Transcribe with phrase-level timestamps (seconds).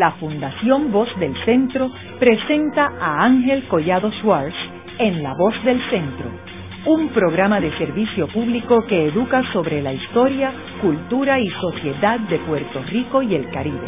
[0.00, 4.56] la Fundación Voz del Centro presenta a Ángel Collado Schwartz
[4.98, 6.24] en La Voz del Centro,
[6.86, 12.82] un programa de servicio público que educa sobre la historia, cultura y sociedad de Puerto
[12.90, 13.78] Rico y el Caribe.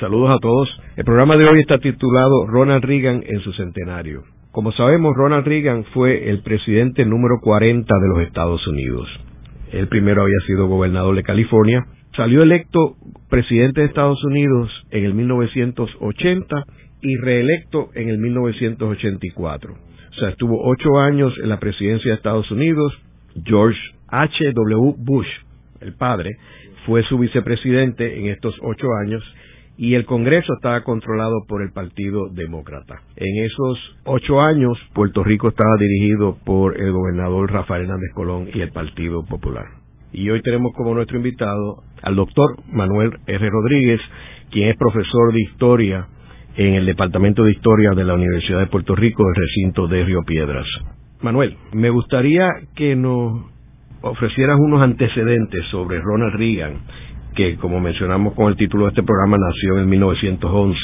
[0.00, 0.68] Saludos a todos.
[0.96, 4.24] El programa de hoy está titulado Ronald Reagan en su centenario.
[4.50, 9.08] Como sabemos, Ronald Reagan fue el presidente número 40 de los Estados Unidos.
[9.70, 11.86] El primero había sido gobernador de California.
[12.16, 12.96] Salió electo
[13.28, 16.64] presidente de Estados Unidos en el 1980
[17.00, 19.72] y reelecto en el 1984.
[19.72, 22.92] O sea, estuvo ocho años en la presidencia de Estados Unidos.
[23.44, 24.52] George H.
[24.52, 24.94] W.
[24.98, 25.26] Bush,
[25.80, 26.36] el padre,
[26.86, 29.22] fue su vicepresidente en estos ocho años
[29.76, 33.02] y el Congreso estaba controlado por el Partido Demócrata.
[33.16, 38.60] En esos ocho años, Puerto Rico estaba dirigido por el gobernador Rafael Hernández Colón y
[38.60, 39.83] el Partido Popular.
[40.14, 43.50] Y hoy tenemos como nuestro invitado al doctor Manuel R.
[43.50, 44.00] Rodríguez,
[44.50, 46.06] quien es profesor de Historia
[46.56, 50.22] en el Departamento de Historia de la Universidad de Puerto Rico, el recinto de Río
[50.24, 50.66] Piedras.
[51.20, 53.44] Manuel, me gustaría que nos
[54.02, 56.78] ofrecieras unos antecedentes sobre Ronald Reagan
[57.34, 60.78] que como mencionamos con el título de este programa nació en 1911.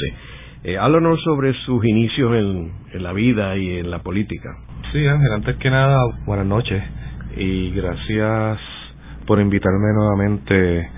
[0.64, 4.50] Eh, háblanos sobre sus inicios en, la vida y en la política.
[4.92, 6.82] Sí, Ángel, antes que nada, buenas noches
[7.36, 8.58] y gracias
[9.30, 10.90] por invitarme nuevamente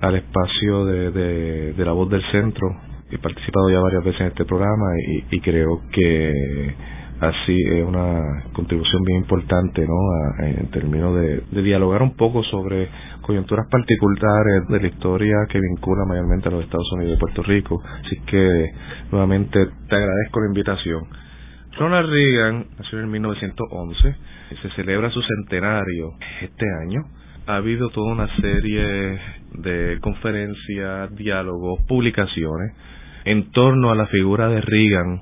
[0.00, 2.66] al espacio de, de, la voz del centro.
[3.12, 4.86] He participado ya varias veces en este programa
[5.30, 6.74] y creo que
[7.20, 10.44] así es una contribución bien importante ¿no?
[10.44, 12.88] en términos de, dialogar un poco sobre
[13.20, 17.80] coyunturas particulares de la historia que vincula mayormente a los Estados Unidos y Puerto Rico.
[18.04, 18.72] Así que
[19.12, 21.04] nuevamente te agradezco la invitación.
[21.78, 24.16] Ronald Reagan nació en 1911,
[24.60, 27.25] se celebra su centenario este año.
[27.48, 29.20] Ha habido toda una serie
[29.52, 32.74] de conferencias, diálogos, publicaciones
[33.24, 35.20] en torno a la figura de Reagan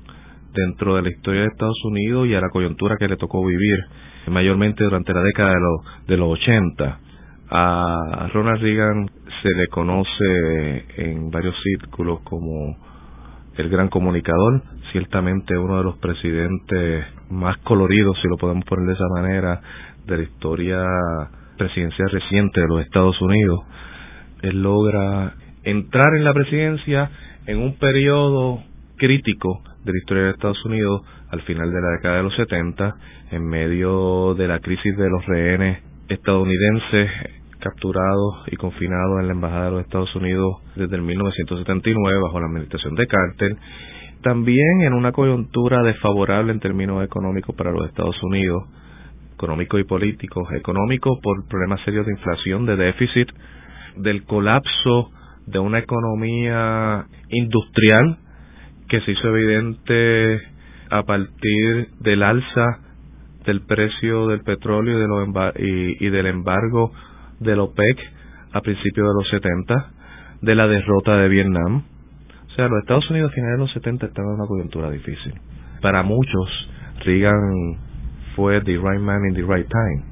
[0.51, 3.77] dentro de la historia de Estados Unidos y a la coyuntura que le tocó vivir,
[4.25, 6.99] mayormente durante la década de los, de los 80.
[7.51, 9.07] A Ronald Reagan
[9.43, 12.75] se le conoce en varios círculos como
[13.55, 18.93] el gran comunicador, ciertamente uno de los presidentes más coloridos, si lo podemos poner de
[18.93, 19.61] esa manera,
[20.07, 20.79] de la historia
[21.57, 23.59] presidencial reciente de los Estados Unidos.
[24.41, 25.33] Él logra
[25.63, 27.09] entrar en la presidencia
[27.47, 28.63] en un periodo
[28.97, 32.95] crítico de la historia de Estados Unidos al final de la década de los 70,
[33.31, 37.09] en medio de la crisis de los rehenes estadounidenses
[37.59, 42.45] capturados y confinados en la Embajada de los Estados Unidos desde el 1979 bajo la
[42.45, 43.57] administración de Carter,
[44.21, 48.63] también en una coyuntura desfavorable en términos económicos para los Estados Unidos,
[49.35, 53.29] económicos y políticos, económicos por problemas serios de inflación, de déficit,
[53.97, 55.11] del colapso
[55.45, 58.17] de una economía industrial
[58.87, 60.41] que se hizo evidente
[60.89, 62.79] a partir del alza
[63.45, 65.53] del precio del petróleo y, de los
[66.01, 66.91] y, del embargo
[67.39, 67.99] del OPEC
[68.53, 69.91] a principios de los 70,
[70.41, 71.83] de la derrota de Vietnam.
[72.47, 75.33] O sea, los Estados Unidos a finales de los 70 estaban en una coyuntura difícil.
[75.81, 76.69] Para muchos,
[77.03, 77.77] Reagan
[78.35, 80.03] fue the right man in the right time,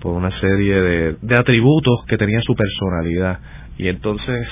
[0.00, 3.40] por una serie de, de atributos que tenía su personalidad.
[3.78, 4.46] Y entonces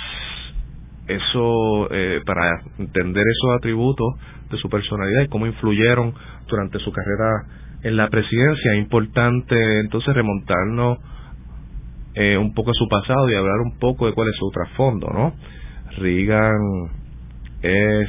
[1.09, 4.15] eso eh, para entender esos atributos
[4.51, 6.15] de su personalidad y cómo influyeron
[6.47, 7.47] durante su carrera
[7.83, 10.99] en la presidencia es importante entonces remontarnos
[12.15, 15.09] eh, un poco a su pasado y hablar un poco de cuál es su trasfondo
[15.13, 15.35] no
[15.97, 16.61] Reagan
[17.63, 18.09] es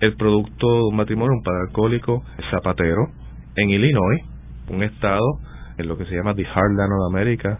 [0.00, 3.08] el producto de un matrimonio un padre alcohólico zapatero
[3.54, 4.20] en Illinois
[4.68, 5.40] un estado
[5.78, 7.58] en lo que se llama the Heartland of America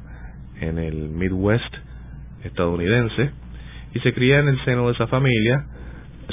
[0.60, 1.74] en el Midwest
[2.44, 3.30] estadounidense
[3.94, 5.64] y se cría en el seno de esa familia.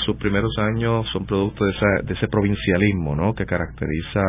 [0.06, 1.73] Sus primeros años son producto de,
[2.03, 4.22] de ese provincialismo que caracteriza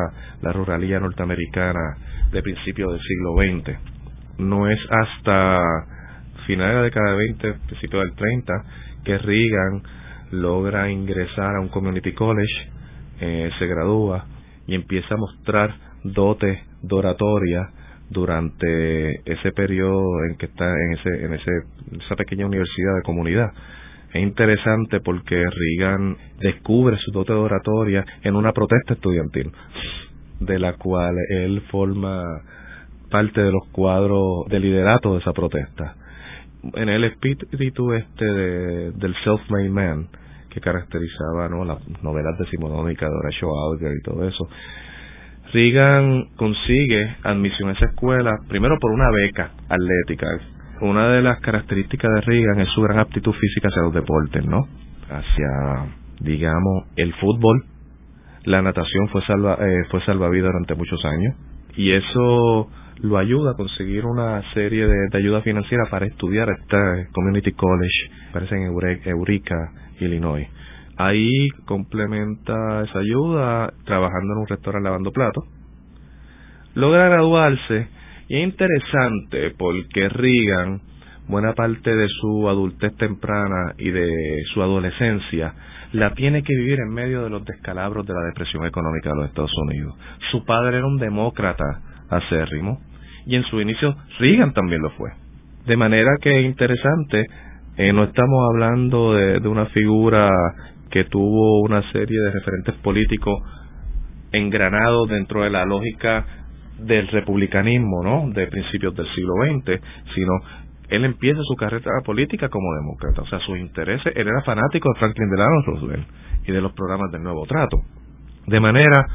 [0.43, 1.97] la ruralía norteamericana
[2.31, 3.79] de principios del siglo XX.
[4.39, 5.63] No es hasta
[6.47, 8.53] finales de la década de 20, principios del 30,
[9.05, 9.83] que Reagan
[10.33, 12.71] logra ingresar a un community college,
[13.21, 14.27] eh, se gradúa
[14.67, 15.75] y empieza a mostrar
[16.05, 17.71] dotes de oratoria
[18.11, 21.51] durante ese periodo en que está en ese en ese
[22.05, 23.53] esa pequeña universidad de comunidad
[24.13, 29.51] es interesante porque Reagan descubre su dote de oratoria en una protesta estudiantil
[30.41, 32.23] de la cual él forma
[33.11, 35.97] parte de los cuadros de liderato de esa protesta
[36.75, 40.09] en el espíritu este de, del self-made man
[40.51, 41.65] que caracterizaba ¿no?
[41.65, 44.49] las novelas decimonónicas de Horacio Alger y todo eso
[45.53, 50.27] Reagan consigue admisión a esa escuela, primero por una beca atlética,
[50.81, 54.67] una de las características de Reagan es su gran aptitud física hacia los deportes, ¿no?
[55.09, 55.87] Hacia,
[56.21, 57.65] digamos, el fútbol.
[58.45, 61.37] La natación fue, salva, eh, fue salvavidas durante muchos años.
[61.77, 62.69] Y eso
[63.01, 68.57] lo ayuda a conseguir una serie de, ayuda financiera para estudiar este Community College, parece
[68.57, 69.71] en Eureka,
[70.01, 70.49] Illinois.
[70.97, 75.45] Ahí complementa esa ayuda trabajando en un restaurante lavando platos.
[76.75, 77.89] Logra graduarse
[78.29, 80.81] y es interesante porque Reagan,
[81.29, 84.09] buena parte de su adultez temprana y de
[84.53, 85.55] su adolescencia,
[85.93, 89.27] la tiene que vivir en medio de los descalabros de la depresión económica de los
[89.27, 89.95] Estados Unidos.
[90.31, 92.81] Su padre era un demócrata acérrimo
[93.27, 95.11] y en su inicio Reagan también lo fue.
[95.67, 97.25] De manera que es interesante,
[97.77, 100.31] eh, no estamos hablando de, de una figura
[100.91, 103.43] que tuvo una serie de referentes políticos
[104.33, 106.27] engranados dentro de la lógica
[106.79, 108.31] del republicanismo, ¿no?
[108.31, 109.81] De principios del siglo XX,
[110.15, 110.33] sino
[110.89, 114.99] él empieza su carrera política como demócrata, o sea, sus intereses, él era fanático de
[114.99, 116.07] Franklin Delano Roosevelt
[116.47, 117.79] y de los programas del Nuevo Trato.
[118.47, 119.07] De manera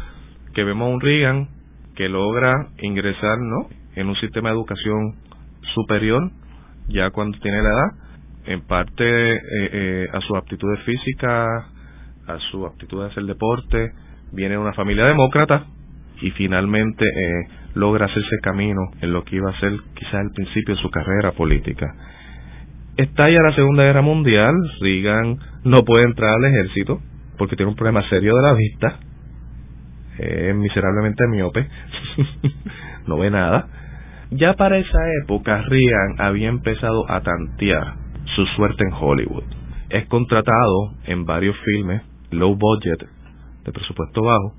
[0.54, 1.48] que vemos a un Reagan
[1.96, 3.68] que logra ingresar, ¿no?
[3.96, 5.16] En un sistema de educación
[5.76, 6.32] superior,
[6.88, 8.09] ya cuando tiene la edad,
[8.50, 11.66] en parte eh, eh, a sus aptitudes físicas,
[12.28, 13.92] a su aptitud de hacer deporte,
[14.32, 15.68] viene de una familia demócrata,
[16.20, 20.76] y finalmente eh, logra hacerse camino en lo que iba a ser quizás el principio
[20.76, 21.94] de su carrera política.
[22.98, 27.00] Estalla la Segunda Guerra Mundial, Reagan no puede entrar al ejército
[27.38, 29.00] porque tiene un problema serio de la vista,
[30.18, 31.68] es miserablemente miope,
[33.08, 33.68] no ve nada.
[34.32, 39.44] Ya para esa época Reagan había empezado a tantear su suerte en Hollywood.
[39.90, 43.08] Es contratado en varios filmes, low budget,
[43.66, 44.54] de presupuesto bajo,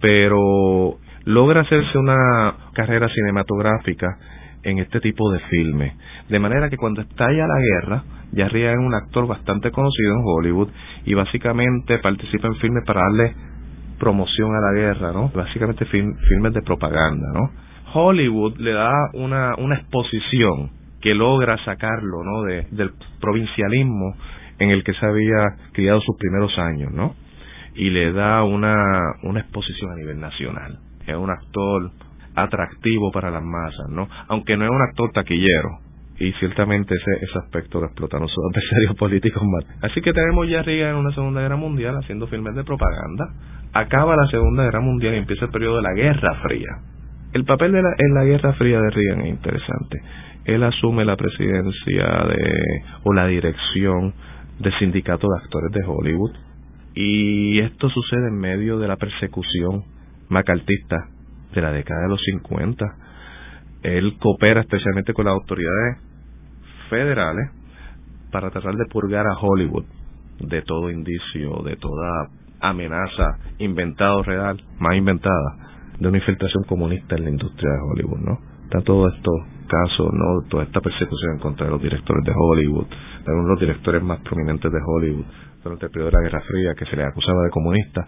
[0.00, 4.18] pero logra hacerse una carrera cinematográfica
[4.62, 5.94] en este tipo de filmes.
[6.28, 10.68] De manera que cuando estalla la guerra, ya es un actor bastante conocido en Hollywood
[11.04, 13.34] y básicamente participa en filmes para darle
[13.98, 15.30] promoción a la guerra, ¿no?
[15.34, 17.50] Básicamente filmes de propaganda, ¿no?
[17.92, 20.70] Hollywood le da una, una exposición
[21.04, 22.42] que logra sacarlo, ¿no?
[22.42, 22.90] De, del
[23.20, 24.16] provincialismo
[24.58, 27.14] en el que se había criado sus primeros años, ¿no?
[27.74, 28.76] y le da una,
[29.22, 30.78] una exposición a nivel nacional.
[31.06, 31.90] Es un actor
[32.34, 34.08] atractivo para las masas, ¿no?
[34.28, 35.80] Aunque no es un actor taquillero,
[36.18, 39.64] y ciertamente ese, ese aspecto lo explotaron sus adversarios políticos más.
[39.82, 43.26] Así que tenemos ya Riga en una Segunda Guerra Mundial haciendo filmes de propaganda.
[43.72, 46.70] Acaba la Segunda Guerra Mundial y empieza el periodo de la Guerra Fría.
[47.32, 50.00] El papel de la, en la Guerra Fría de Reagan es interesante.
[50.44, 54.14] Él asume la presidencia de, o la dirección
[54.58, 56.32] del sindicato de actores de Hollywood
[56.94, 59.84] y esto sucede en medio de la persecución
[60.28, 60.96] macartista
[61.54, 62.84] de la década de los 50.
[63.82, 65.98] Él coopera especialmente con las autoridades
[66.88, 67.50] federales
[68.30, 69.84] para tratar de purgar a Hollywood
[70.40, 72.28] de todo indicio, de toda
[72.60, 75.56] amenaza inventada o real, más inventada,
[75.98, 78.38] de una infiltración comunista en la industria de Hollywood, ¿no?
[78.64, 79.30] Está todo esto
[79.66, 80.48] casos, ¿no?
[80.48, 84.02] Toda esta persecución en contra de los directores de Hollywood, de algunos de los directores
[84.02, 85.24] más prominentes de Hollywood,
[85.62, 88.06] durante el periodo de la Guerra Fría que se le acusaba de comunista.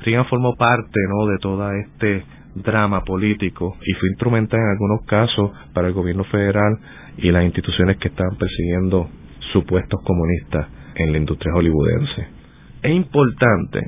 [0.00, 1.26] Reagan formó parte ¿no?
[1.26, 2.24] de todo este
[2.54, 6.78] drama político y fue instrumental en algunos casos para el gobierno federal
[7.16, 9.08] y las instituciones que estaban persiguiendo
[9.52, 12.26] supuestos comunistas en la industria hollywoodense.
[12.82, 13.80] Es importante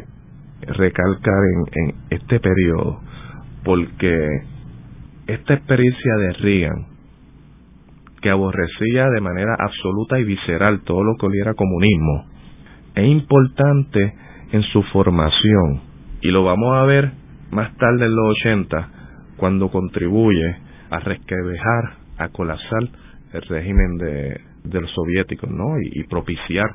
[0.67, 3.01] recalcar en, en este periodo
[3.65, 4.29] porque
[5.27, 6.87] esta experiencia de Reagan,
[8.23, 12.25] que aborrecía de manera absoluta y visceral todo lo que oliera comunismo,
[12.95, 14.15] es importante
[14.53, 15.81] en su formación
[16.23, 17.13] y lo vamos a ver
[17.51, 18.89] más tarde en los 80
[19.37, 20.57] cuando contribuye
[20.91, 22.89] a resquebejar, a colapsar
[23.33, 24.41] el régimen de,
[24.81, 25.79] los soviéticos, ¿no?
[25.81, 26.67] Y, propiciar,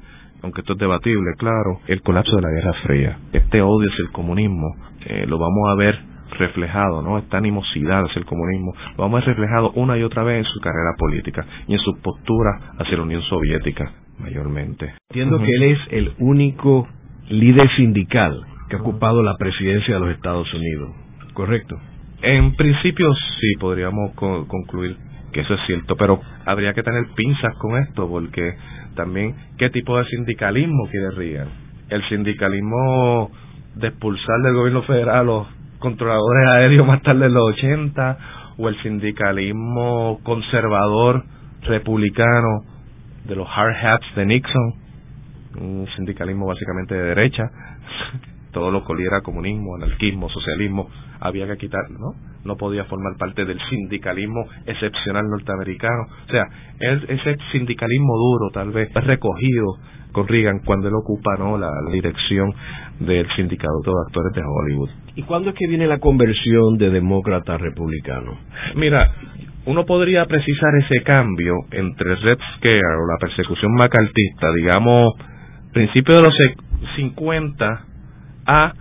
[0.41, 3.19] aunque esto es debatible, claro, el colapso de la Guerra Fría.
[3.31, 4.75] Este odio hacia el comunismo
[5.05, 7.17] eh, lo vamos a ver reflejado, ¿no?
[7.17, 10.51] Esta animosidad hacia el comunismo, lo vamos a ver reflejado una y otra vez en
[10.51, 14.93] su carrera política y en su postura hacia la Unión Soviética mayormente.
[15.09, 16.87] Entiendo que él es el único
[17.29, 20.91] líder sindical que ha ocupado la presidencia de los Estados Unidos,
[21.33, 21.77] ¿correcto?
[22.21, 24.97] En principio sí, podríamos concluir
[25.31, 28.55] que eso es cierto, pero habría que tener pinzas con esto, porque
[28.95, 31.49] también, ¿qué tipo de sindicalismo quiere Reagan?
[31.89, 33.31] El sindicalismo
[33.75, 35.47] de expulsar del gobierno federal a los
[35.79, 38.17] controladores aéreos más tarde en los 80,
[38.57, 41.23] o el sindicalismo conservador
[41.61, 42.63] republicano
[43.25, 44.73] de los hard hats de Nixon,
[45.59, 47.43] un sindicalismo básicamente de derecha,
[48.51, 52.27] todo lo que oliera comunismo, anarquismo, socialismo, había que quitarlo, ¿no?
[52.47, 56.03] no podía formar parte del sindicalismo excepcional norteamericano.
[56.27, 56.45] O sea,
[56.79, 59.65] ese sindicalismo duro tal vez recogido
[60.11, 61.57] con Reagan cuando él ocupa ¿no?
[61.57, 62.51] la, dirección
[62.99, 64.89] del sindicato de actores de Hollywood.
[65.15, 68.37] ¿Y cuándo es que viene la conversión de demócrata a republicano?
[68.75, 69.11] Mira,
[69.65, 75.11] uno podría precisar ese cambio entre Red Scare o la persecución macartista, digamos,
[75.73, 76.33] principio de los
[76.95, 77.85] 50
[78.45, 78.73] a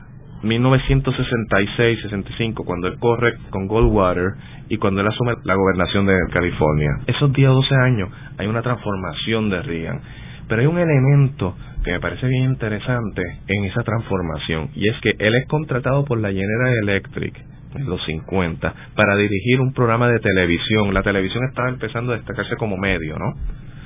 [0.42, 4.35] 1966-65, cuando él corre con Goldwater
[4.68, 6.90] y cuando él asume la gobernación de California.
[7.06, 10.00] Esos 10 o 12 años hay una transformación de Reagan.
[10.49, 15.15] Pero hay un elemento que me parece bien interesante en esa transformación, y es que
[15.19, 17.35] él es contratado por la General Electric
[17.76, 20.93] en los 50 para dirigir un programa de televisión.
[20.95, 23.35] La televisión estaba empezando a destacarse como medio, ¿no?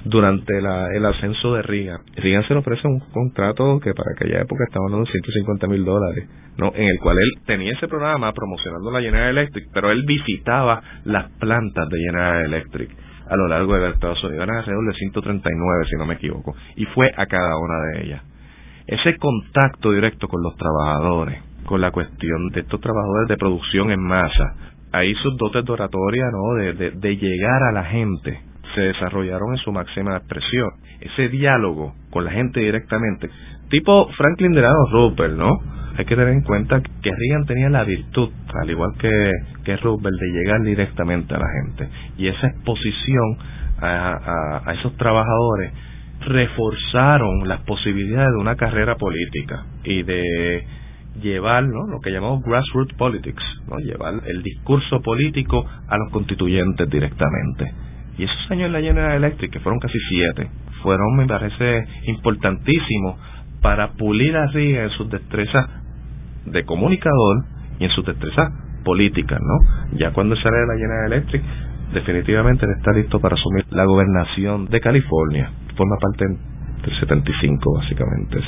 [0.04, 2.00] Durante el ascenso de Reagan.
[2.16, 6.26] Reagan se le ofrece un contrato que para aquella época estaba dando 150 mil dólares,
[6.56, 6.72] ¿no?
[6.74, 11.30] En el cual él tenía ese programa promocionando la General Electric, pero él visitaba las
[11.32, 12.90] plantas de General Electric
[13.30, 14.42] a lo largo de Estados Unidos.
[14.42, 16.54] Eran alrededor de 139, si no me equivoco.
[16.74, 18.22] Y fue a cada una de ellas.
[18.86, 24.00] Ese contacto directo con los trabajadores, con la cuestión de estos trabajadores de producción en
[24.00, 24.56] masa.
[24.92, 26.54] Ahí sus dotes de oratoria, ¿no?
[26.54, 28.40] De, de, llegar a la gente,
[28.74, 30.68] se desarrollaron en su máxima expresión.
[31.00, 33.30] Ese diálogo con la gente directamente,
[33.68, 35.79] tipo Franklin Delano Roosevelt, ¿no?
[36.00, 38.30] Hay que tener en cuenta que Reagan tenía la virtud,
[38.62, 39.32] al igual que,
[39.64, 41.90] que Roosevelt, de llegar directamente a la gente.
[42.16, 43.36] Y esa exposición
[43.82, 45.72] a, esos trabajadores
[46.20, 50.64] reforzaron las posibilidades de una carrera política y de
[51.20, 53.42] llevar lo que llamamos grassroots politics,
[53.84, 57.74] llevar el discurso político a los constituyentes directamente.
[58.16, 60.48] Y esos años en la General Electric, que fueron casi siete,
[60.82, 63.16] fueron, me parece, importantísimos
[63.60, 65.66] para pulir a Riga en sus destrezas
[66.46, 67.44] de comunicador
[67.78, 68.52] y en sus destrezas
[68.84, 69.98] políticas, ¿no?
[69.98, 71.42] Ya cuando sale de la General Electric,
[71.92, 75.50] definitivamente está listo para asumir la gobernación de California.
[75.76, 78.38] Forma parte del 75, básicamente.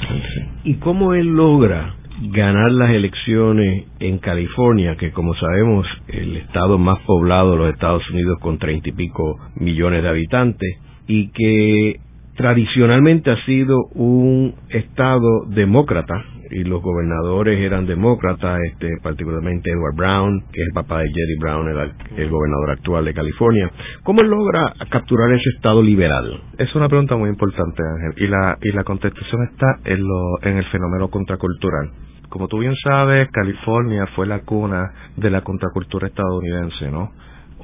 [0.65, 1.95] ¿Y cómo él logra
[2.31, 8.09] ganar las elecciones en California, que como sabemos el estado más poblado de los Estados
[8.11, 12.01] Unidos con treinta y pico millones de habitantes y que
[12.37, 20.41] tradicionalmente ha sido un estado demócrata y los gobernadores eran demócratas, este, particularmente Edward Brown,
[20.53, 21.69] que es el papá de Jerry Brown,
[22.17, 23.71] el, gobernador actual de California.
[24.03, 26.41] ¿Cómo logra capturar ese estado liberal?
[26.59, 30.59] Es una pregunta muy importante, Ángel, y la, y la contestación está en, lo, en
[30.59, 31.91] el fenómeno contracultural.
[32.29, 37.13] Como tú bien sabes, California fue la cuna de la contracultura estadounidense, ¿no?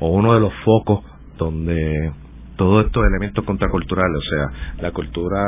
[0.01, 1.05] O uno de los focos
[1.39, 2.13] donde
[2.57, 5.41] todos estos elementos contraculturales, o sea, la cultura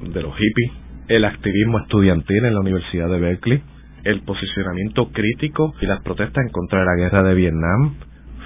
[0.00, 3.62] de los hippies, el activismo estudiantil en la Universidad de Berkeley,
[4.04, 7.94] el posicionamiento crítico y las protestas en contra de la guerra de Vietnam,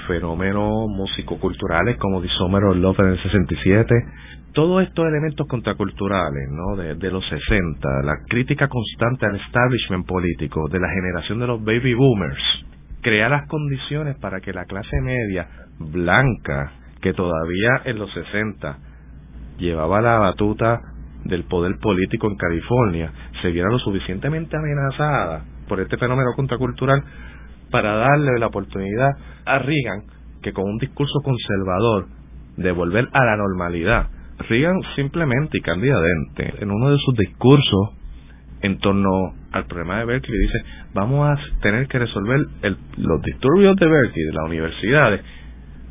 [0.07, 3.95] fenómenos musicoculturales como Dishomer Love en el 67,
[4.53, 6.77] todos estos elementos contraculturales ¿no?
[6.77, 11.95] de, los 60, la crítica constante al establishment político de la generación de los baby
[11.95, 12.43] boomers,
[13.01, 18.79] crea las condiciones para que la clase media blanca, que todavía en los 60
[19.59, 20.92] llevaba la batuta
[21.25, 27.03] del poder político en California, se viera lo suficientemente amenazada por este fenómeno contracultural
[27.71, 29.11] para darle la oportunidad
[29.45, 30.03] a Reagan
[30.43, 32.07] que con un discurso conservador
[32.57, 34.09] de volver a la normalidad.
[34.49, 37.91] Reagan simplemente y candidamente en uno de sus discursos
[38.63, 40.59] en torno al problema de Berkeley dice
[40.95, 42.41] vamos a tener que resolver
[42.97, 45.21] los disturbios de Berkeley de las universidades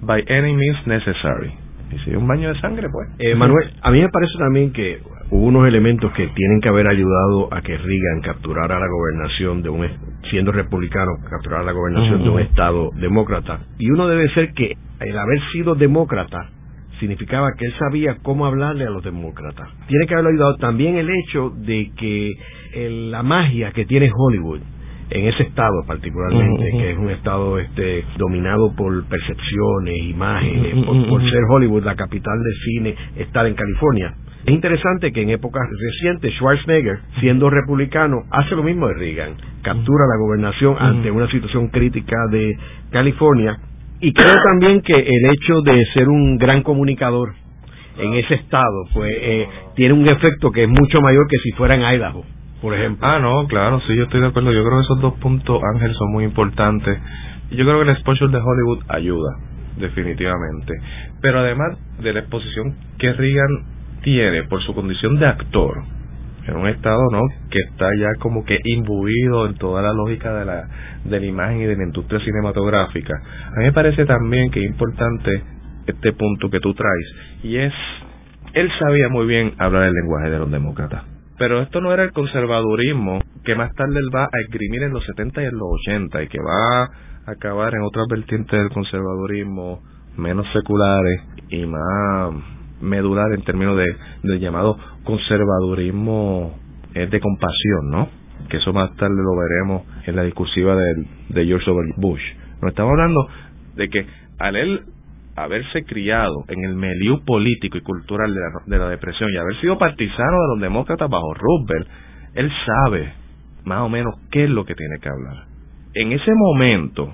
[0.01, 1.53] by any means necessary
[1.91, 3.09] y si un baño de sangre pues.
[3.19, 6.87] Eh, Manuel a mí me parece también que hubo unos elementos que tienen que haber
[6.87, 9.87] ayudado a que Reagan capturara la gobernación de un
[10.29, 15.17] siendo republicano capturara la gobernación de un estado demócrata y uno debe ser que el
[15.17, 16.49] haber sido demócrata
[16.99, 19.67] significaba que él sabía cómo hablarle a los demócratas.
[19.87, 22.31] Tiene que haber ayudado también el hecho de que
[23.09, 24.61] la magia que tiene Hollywood
[25.09, 31.41] en ese estado particularmente, que es un estado este dominado por percepciones, imágenes, por, ser
[31.49, 34.13] Hollywood la capital del cine, estar en California.
[34.45, 40.05] Es interesante que en épocas recientes Schwarzenegger, siendo republicano, hace lo mismo de Reagan, captura
[40.07, 42.57] la gobernación ante una situación crítica de
[42.91, 43.59] California
[43.99, 47.33] y creo también que el hecho de ser un gran comunicador
[47.99, 51.75] en ese estado, pues eh, tiene un efecto que es mucho mayor que si fuera
[51.75, 52.23] en Idaho,
[52.63, 53.05] por ejemplo.
[53.07, 54.51] Ah, no, claro, sí, yo estoy de acuerdo.
[54.51, 56.97] Yo creo que esos dos puntos, Ángel, son muy importantes.
[57.51, 59.37] Yo creo que el exposure de Hollywood ayuda,
[59.77, 60.73] definitivamente.
[61.21, 63.65] Pero además de la exposición que Reagan
[64.03, 65.83] tiene por su condición de actor,
[66.47, 70.45] en un estado no que está ya como que imbuido en toda la lógica de
[70.45, 70.67] la
[71.03, 73.13] de la imagen y de la industria cinematográfica.
[73.15, 75.43] A mí me parece también que es importante
[75.87, 77.73] este punto que tú traes y es
[78.53, 81.03] él sabía muy bien hablar el lenguaje de los demócratas
[81.41, 85.03] pero esto no era el conservadurismo que más tarde él va a esgrimir en los
[85.05, 86.91] 70 y en los 80 y que va a
[87.25, 89.81] acabar en otras vertientes del conservadurismo
[90.17, 93.85] menos seculares y más medular en términos de,
[94.23, 96.57] del llamado conservadurismo
[96.93, 98.09] eh, de compasión, ¿no?
[98.49, 101.93] Que eso más tarde lo veremos en la discursiva de, George W.
[101.97, 102.21] Bush.
[102.61, 103.27] Nos estamos hablando
[103.75, 104.05] de que
[104.39, 104.81] al él
[105.35, 109.59] haberse criado en el milieu político y cultural de la, de la depresión y haber
[109.61, 111.87] sido partisano de los demócratas bajo Roosevelt,
[112.33, 113.13] él sabe
[113.63, 115.45] más o menos qué es lo que tiene que hablar.
[115.93, 117.13] En ese momento,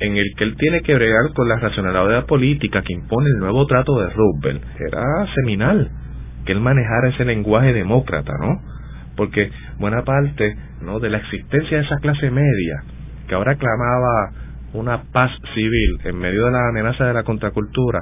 [0.00, 3.66] en el que él tiene que bregar con la racionalidad política que impone el nuevo
[3.66, 5.02] trato de Roosevelt, era
[5.34, 5.90] seminal
[6.44, 8.60] que él manejara ese lenguaje demócrata, ¿no?
[9.16, 10.98] Porque buena parte, ¿no?
[11.00, 12.82] de la existencia de esa clase media
[13.28, 14.32] que ahora clamaba
[14.74, 18.00] una paz civil en medio de la amenaza de la contracultura,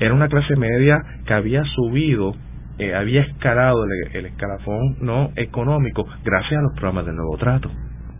[0.00, 2.34] era una clase media que había subido,
[2.78, 7.70] eh, había escalado el, el escalafón no económico gracias a los programas del nuevo trato.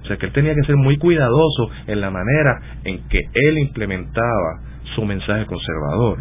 [0.04, 3.58] O sea que él tenía que ser muy cuidadoso en la manera en que él
[3.58, 4.60] implementaba
[4.94, 6.18] su mensaje conservador.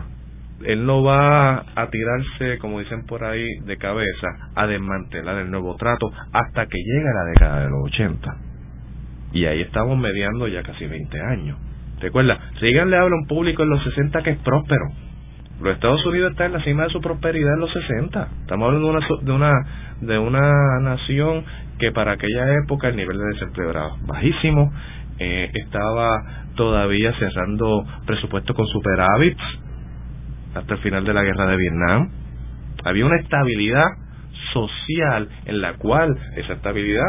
[0.64, 5.76] Él no va a tirarse, como dicen por ahí, de cabeza a desmantelar el nuevo
[5.76, 8.38] trato hasta que llegue la década de los 80.
[9.34, 11.58] Y ahí estamos mediando ya casi 20 años.
[12.00, 14.86] Recuerda, Reagan le habla a un público en los 60 que es próspero.
[15.62, 18.28] Los Estados Unidos están en la cima de su prosperidad en los 60.
[18.42, 19.54] Estamos hablando de una, de una,
[20.02, 21.46] de una nación
[21.80, 24.72] que para aquella época el nivel de desempleo era bajísimo,
[25.20, 26.24] eh, estaba
[26.56, 29.42] todavía cerrando presupuesto con superávits
[30.56, 32.10] hasta el final de la guerra de Vietnam.
[32.86, 33.86] Había una estabilidad
[34.54, 37.04] social en la cual esa estabilidad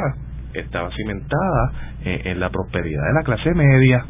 [0.54, 1.72] estaba cimentada
[2.04, 4.04] eh, en la prosperidad de la clase media.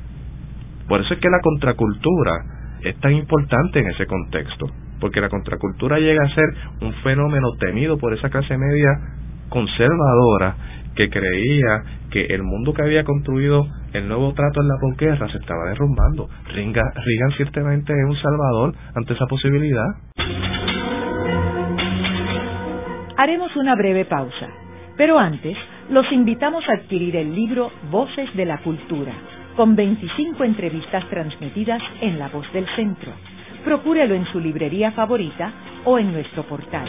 [0.89, 2.33] Por eso es que la contracultura
[2.83, 4.67] es tan importante en ese contexto,
[5.01, 6.45] porque la contracultura llega a ser
[6.83, 8.91] un fenómeno temido por esa clase media
[9.49, 10.57] conservadora
[10.95, 15.39] que creía que el mundo que había construido el nuevo trato en la posguerra se
[15.39, 16.29] estaba derrumbando.
[16.47, 19.87] Reagan, ciertamente es un salvador ante esa posibilidad.
[23.17, 24.49] Haremos una breve pausa,
[24.97, 25.57] pero antes
[25.91, 29.13] los invitamos a adquirir el libro Voces de la Cultura,
[29.57, 33.13] con 25 entrevistas transmitidas en La Voz del Centro.
[33.65, 35.53] Procúrelo en su librería favorita
[35.85, 36.89] o en nuestro portal.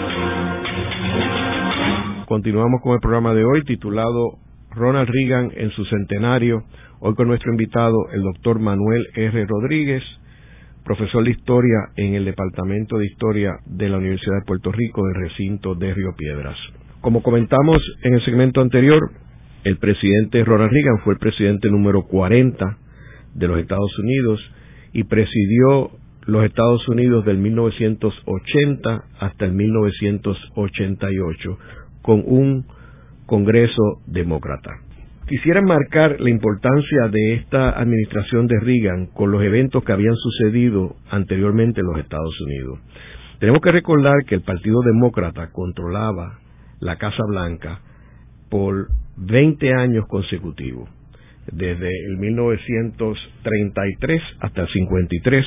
[2.31, 4.37] Continuamos con el programa de hoy titulado
[4.69, 6.63] Ronald Reagan en su centenario,
[7.01, 9.45] hoy con nuestro invitado, el doctor Manuel R.
[9.47, 10.01] Rodríguez,
[10.85, 15.27] profesor de Historia en el Departamento de Historia de la Universidad de Puerto Rico del
[15.27, 16.55] recinto de Río Piedras.
[17.01, 19.11] Como comentamos en el segmento anterior,
[19.65, 22.77] el presidente Ronald Reagan fue el presidente número 40
[23.33, 24.39] de los Estados Unidos
[24.93, 25.91] y presidió
[26.27, 31.57] los Estados Unidos del 1980 hasta el 1988
[32.01, 32.65] con un
[33.25, 34.71] Congreso Demócrata.
[35.27, 40.97] Quisiera marcar la importancia de esta administración de Reagan con los eventos que habían sucedido
[41.09, 42.79] anteriormente en los Estados Unidos.
[43.39, 46.41] Tenemos que recordar que el Partido Demócrata controlaba
[46.81, 47.79] la Casa Blanca
[48.49, 50.89] por 20 años consecutivos,
[51.51, 55.45] desde el 1933 hasta el 53,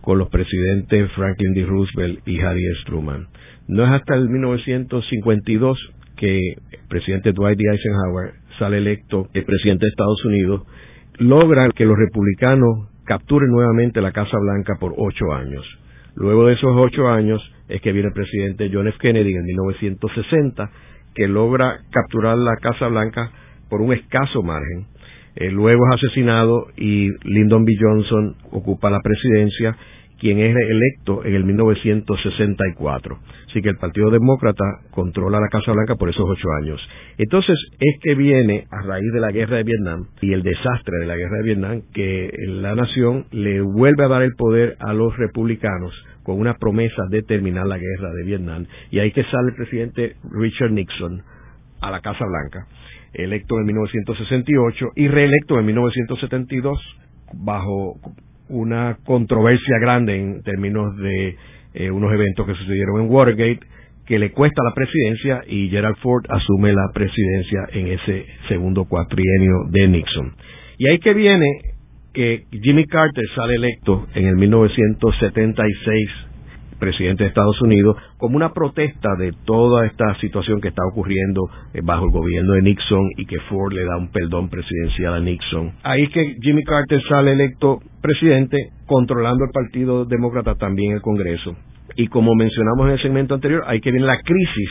[0.00, 1.66] con los presidentes Franklin D.
[1.66, 2.64] Roosevelt y Harry.
[2.86, 3.28] Truman.
[3.70, 5.78] No es hasta el 1952
[6.16, 7.64] que el presidente Dwight D.
[7.70, 10.62] Eisenhower sale electo el presidente de Estados Unidos,
[11.18, 15.64] logra que los republicanos capturen nuevamente la Casa Blanca por ocho años.
[16.16, 18.98] Luego de esos ocho años es que viene el presidente John F.
[18.98, 20.68] Kennedy en 1960,
[21.14, 23.30] que logra capturar la Casa Blanca
[23.68, 24.86] por un escaso margen.
[25.36, 27.76] Eh, luego es asesinado y Lyndon B.
[27.80, 29.76] Johnson ocupa la presidencia
[30.20, 33.18] quien es electo en el 1964.
[33.48, 36.80] Así que el Partido Demócrata controla la Casa Blanca por esos ocho años.
[37.16, 41.06] Entonces es que viene a raíz de la guerra de Vietnam y el desastre de
[41.06, 45.16] la guerra de Vietnam que la nación le vuelve a dar el poder a los
[45.16, 48.66] republicanos con una promesa de terminar la guerra de Vietnam.
[48.90, 51.22] Y ahí que sale el presidente Richard Nixon
[51.80, 52.66] a la Casa Blanca,
[53.14, 56.78] electo en 1968 y reelecto en 1972
[57.32, 57.96] bajo
[58.50, 61.36] una controversia grande en términos de
[61.74, 63.60] eh, unos eventos que sucedieron en Watergate
[64.06, 69.66] que le cuesta la presidencia y Gerald Ford asume la presidencia en ese segundo cuatrienio
[69.70, 70.32] de Nixon.
[70.78, 71.46] Y ahí que viene
[72.12, 76.08] que Jimmy Carter sale electo en el 1976
[76.80, 81.80] presidente de Estados Unidos como una protesta de toda esta situación que está ocurriendo eh,
[81.84, 85.72] bajo el gobierno de Nixon y que Ford le da un perdón presidencial a Nixon.
[85.84, 91.54] Ahí es que Jimmy Carter sale electo presidente controlando el Partido Demócrata también el Congreso.
[91.94, 94.70] Y como mencionamos en el segmento anterior, ahí que viene la crisis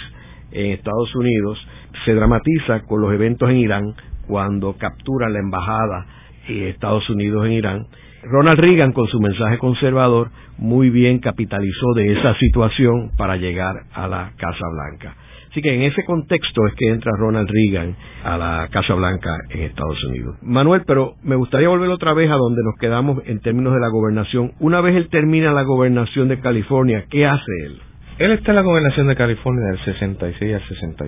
[0.52, 1.58] en Estados Unidos,
[2.06, 3.94] se dramatiza con los eventos en Irán
[4.28, 6.06] cuando captura la embajada
[6.48, 7.86] de Estados Unidos en Irán
[8.24, 14.08] Ronald Reagan, con su mensaje conservador, muy bien capitalizó de esa situación para llegar a
[14.08, 15.16] la Casa Blanca.
[15.52, 19.62] Así que en ese contexto es que entra Ronald Reagan a la Casa Blanca en
[19.62, 20.36] Estados Unidos.
[20.44, 23.90] Manuel, pero me gustaría volver otra vez a donde nos quedamos en términos de la
[23.90, 24.52] gobernación.
[24.60, 27.80] Una vez él termina la gobernación de California, ¿qué hace él?
[28.20, 31.06] Él está en la gobernación de California del 66 al, 60,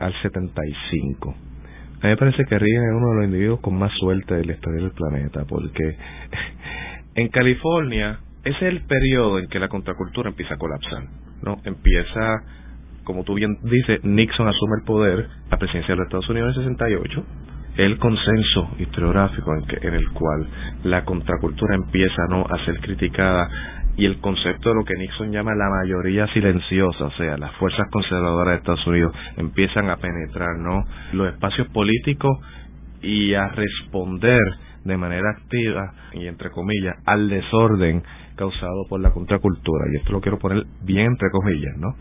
[0.00, 1.34] al 75.
[2.00, 4.44] A mí me parece que Reagan es uno de los individuos con más suerte de
[4.46, 5.96] la del planeta, porque
[7.14, 11.02] en California es el periodo en que la contracultura empieza a colapsar,
[11.42, 11.58] ¿no?
[11.64, 12.42] Empieza,
[13.04, 16.62] como tú bien dices, Nixon asume el poder, la presidencia de los Estados Unidos en
[16.62, 17.24] el 68,
[17.76, 20.46] el consenso historiográfico en, que, en el cual
[20.84, 22.46] la contracultura empieza ¿no?
[22.48, 27.10] a ser criticada y el concepto de lo que Nixon llama la mayoría silenciosa, o
[27.12, 30.84] sea, las fuerzas conservadoras de Estados Unidos empiezan a penetrar, ¿no?
[31.12, 32.38] Los espacios políticos
[33.02, 34.40] y a responder
[34.84, 38.02] de manera activa y entre comillas al desorden
[38.36, 41.94] causado por la contracultura y esto lo quiero poner bien entre comillas, ¿no?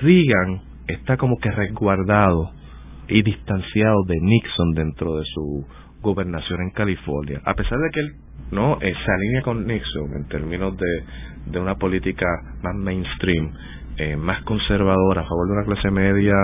[0.00, 2.50] Reagan está como que resguardado
[3.08, 5.66] y distanciado de Nixon dentro de su
[6.04, 8.12] gobernación en California, a pesar de que él
[8.52, 11.04] no se alinea con Nixon en términos de,
[11.50, 12.26] de una política
[12.62, 13.50] más mainstream,
[13.96, 16.34] eh, más conservadora, a favor de una clase media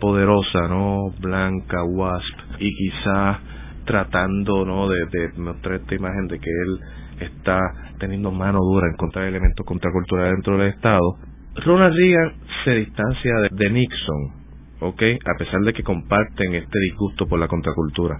[0.00, 3.38] poderosa, no blanca, wasp, y quizás
[3.84, 6.80] tratando no de, de mostrar esta imagen de que él
[7.20, 7.58] está
[7.98, 11.18] teniendo mano dura en contra de elementos contraculturales dentro del Estado.
[11.64, 12.32] Ronald Reagan
[12.64, 14.42] se distancia de, de Nixon,
[14.80, 15.02] ¿ok?
[15.02, 18.18] A pesar de que comparten este disgusto por la contracultura.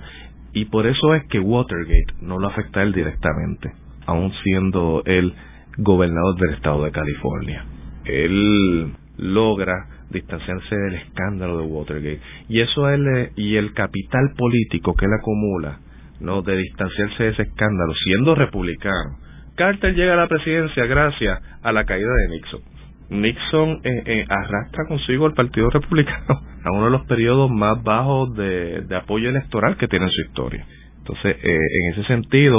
[0.53, 3.73] Y por eso es que Watergate no lo afecta a él directamente,
[4.07, 5.35] aun siendo él
[5.79, 7.65] gobernador del estado de California.
[8.05, 12.21] Él logra distanciarse del escándalo de Watergate.
[12.49, 15.79] Y eso él y el capital político que él acumula
[16.21, 19.19] no de distanciarse de ese escándalo siendo republicano.
[19.57, 22.72] Carter llega a la presidencia gracias a la caída de Nixon
[23.13, 28.35] Nixon eh, eh, arrastra consigo el Partido Republicano a uno de los periodos más bajos
[28.35, 30.67] de, apoyo electoral que tiene en su historia.
[30.99, 32.57] Entonces, eh, en ese sentido,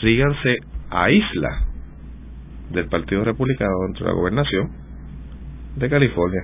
[0.00, 0.56] Reagan se
[0.90, 1.64] aísla
[2.70, 4.70] del Partido Republicano dentro de la gobernación
[5.76, 6.42] de California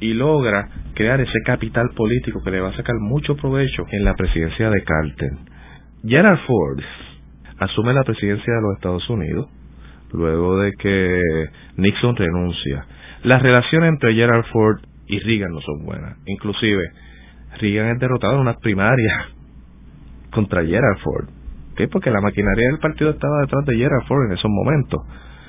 [0.00, 4.14] y logra crear ese capital político que le va a sacar mucho provecho en la
[4.14, 5.30] presidencia de Carter.
[6.04, 6.80] Gerald Ford
[7.58, 9.48] asume la presidencia de los Estados Unidos
[10.12, 11.22] luego de que
[11.76, 12.86] Nixon renuncia.
[13.22, 16.16] Las relaciones entre Gerald Ford y Reagan no son buenas.
[16.26, 16.82] Inclusive,
[17.60, 19.28] Reagan es derrotado en una primaria
[20.30, 21.28] contra Gerald Ford.
[21.76, 21.88] ¿Qué?
[21.88, 25.00] Porque la maquinaria del partido estaba detrás de Gerald Ford en esos momentos.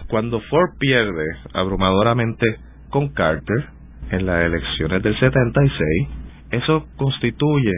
[0.08, 2.46] Cuando Ford pierde abrumadoramente
[2.90, 3.66] con Carter
[4.12, 6.08] en las elecciones del 76,
[6.52, 7.74] eso constituye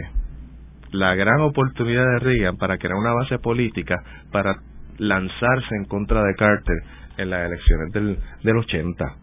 [0.92, 4.02] la gran oportunidad de Reagan para crear una base política
[4.32, 4.56] para
[4.98, 6.78] lanzarse en contra de Carter
[7.18, 9.21] en las elecciones del, del 80.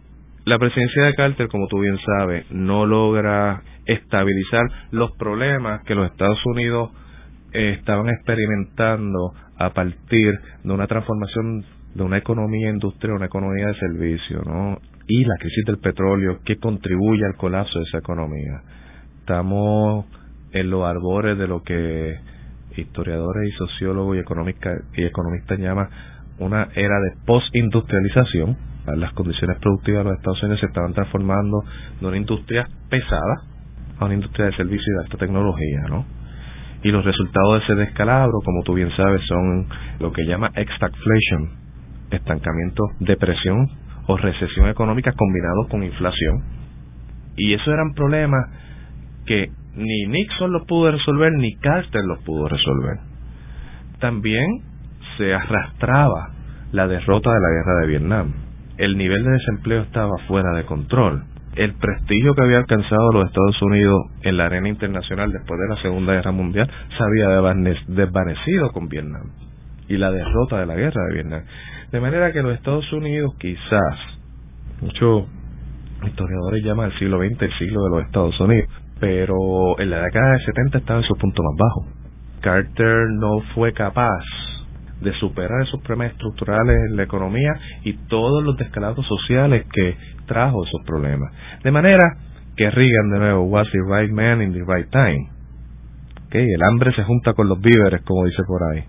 [0.49, 6.11] La presidencia de Carter, como tú bien sabes, no logra estabilizar los problemas que los
[6.11, 6.91] Estados Unidos
[7.53, 13.75] eh, estaban experimentando a partir de una transformación de una economía industrial, una economía de
[13.75, 14.79] servicio, ¿no?
[15.07, 18.63] Y la crisis del petróleo que contribuye al colapso de esa economía.
[19.19, 20.07] Estamos
[20.53, 22.17] en los arbores de lo que
[22.75, 24.21] historiadores y sociólogos y,
[25.03, 25.91] y economistas llaman
[26.39, 28.57] una era de postindustrialización.
[28.97, 31.59] Las condiciones productivas de los Estados Unidos se estaban transformando
[32.01, 33.43] de una industria pesada
[33.99, 36.05] a una industria de servicio y de alta tecnología, ¿no?
[36.83, 39.67] Y los resultados de ese descalabro, como tú bien sabes, son
[39.99, 41.51] lo que llama stagflation,
[42.11, 43.67] estancamiento, depresión
[44.07, 46.45] o recesión económica combinados con inflación.
[47.37, 48.45] Y eso eran problemas
[49.27, 52.99] que ni Nixon lo pudo resolver ni Carter lo pudo resolver.
[54.01, 54.47] También
[55.17, 56.31] se arrastraba
[56.73, 58.48] la derrota de la guerra de Vietnam.
[58.79, 61.25] El nivel de desempleo estaba fuera de control.
[61.57, 65.83] El prestigio que había alcanzado los Estados Unidos en la arena internacional después de la
[65.83, 67.41] Segunda Guerra Mundial se había
[67.89, 69.33] desvanecido con Vietnam
[69.89, 71.43] y la derrota de la guerra de Vietnam.
[71.91, 73.99] De manera que los Estados Unidos quizás,
[74.81, 75.25] muchos
[76.07, 78.69] historiadores llaman el siglo XX el siglo de los Estados Unidos,
[79.01, 79.35] pero
[79.81, 81.87] en la década de 70 estaba en su punto más bajo.
[82.41, 84.23] Carter no fue capaz
[85.01, 87.53] de superar esos problemas estructurales en la economía
[87.85, 91.33] y todos los descalabros sociales que trajo esos problemas.
[91.63, 92.17] De manera
[92.57, 95.31] que Reagan, de nuevo, was the right man in the right time.
[96.27, 98.85] Okay, el hambre se junta con los víveres, como dice por ahí.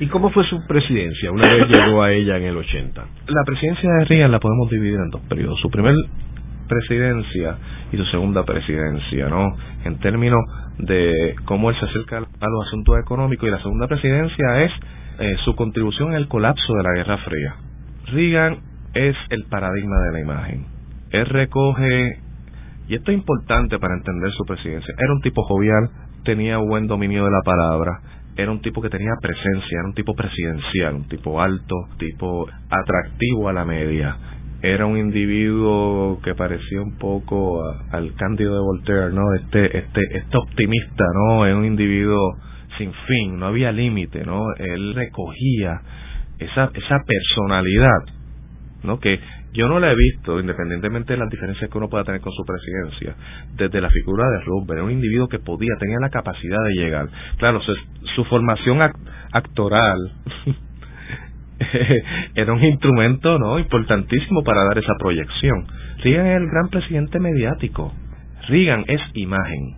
[0.00, 3.04] ¿Y cómo fue su presidencia una vez llegó a ella en el 80?
[3.28, 5.58] La presidencia de Reagan la podemos dividir en dos periodos.
[5.60, 5.94] Su primer
[6.68, 7.56] presidencia
[7.92, 9.56] y su segunda presidencia, ¿no?
[9.84, 10.40] En términos
[10.78, 14.72] de cómo él se acerca a los asuntos económicos y la segunda presidencia es
[15.18, 17.54] eh, su contribución en el colapso de la Guerra Fría.
[18.06, 18.58] Reagan
[18.94, 20.66] es el paradigma de la imagen.
[21.10, 22.18] Él recoge,
[22.88, 25.90] y esto es importante para entender su presidencia, era un tipo jovial,
[26.24, 28.00] tenía buen dominio de la palabra,
[28.36, 33.48] era un tipo que tenía presencia, era un tipo presidencial, un tipo alto, tipo atractivo
[33.48, 34.16] a la media.
[34.60, 39.34] Era un individuo que parecía un poco al Cándido de Voltaire, ¿no?
[39.34, 41.46] Este, este, este optimista, ¿no?
[41.46, 42.18] Es un individuo
[42.78, 44.42] sin fin, no había límite, ¿no?
[44.58, 45.80] Él recogía
[46.38, 48.00] esa, esa personalidad,
[48.82, 48.98] ¿no?
[49.00, 49.20] Que
[49.54, 52.44] yo no la he visto, independientemente de las diferencias que uno pueda tener con su
[52.44, 53.14] presidencia,
[53.56, 57.08] desde la figura de Roosevelt, era un individuo que podía, tenía la capacidad de llegar.
[57.38, 57.60] Claro,
[58.16, 58.80] su formación
[59.32, 59.98] actoral
[62.34, 65.66] era un instrumento no importantísimo para dar esa proyección.
[66.02, 67.92] Reagan es el gran presidente mediático.
[68.48, 69.76] Reagan es imagen.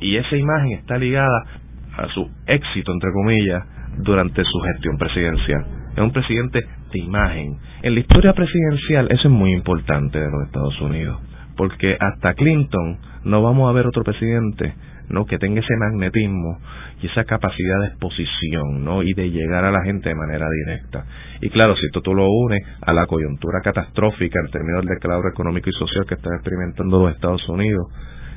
[0.00, 1.63] Y esa imagen está ligada
[1.96, 3.64] a su éxito, entre comillas,
[3.98, 5.64] durante su gestión presidencial.
[5.92, 6.60] Es un presidente
[6.92, 7.56] de imagen.
[7.82, 11.20] En la historia presidencial eso es muy importante de los Estados Unidos,
[11.56, 14.74] porque hasta Clinton no vamos a ver otro presidente
[15.08, 16.58] no que tenga ese magnetismo
[17.02, 21.04] y esa capacidad de exposición no y de llegar a la gente de manera directa
[21.40, 25.28] y claro si esto tú lo unes a la coyuntura catastrófica en términos del declaro
[25.28, 27.86] económico y social que están experimentando los Estados Unidos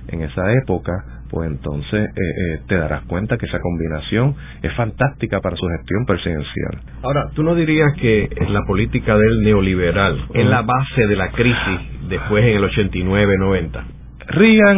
[0.08, 0.94] en esa época,
[1.30, 6.06] pues entonces eh, eh, te darás cuenta que esa combinación es fantástica para su gestión
[6.06, 6.82] presidencial.
[7.04, 12.10] Ahora, ¿tú no dirías que la política del neoliberal es la base de la crisis
[12.10, 13.84] después en el 89-90?
[14.28, 14.78] Reagan,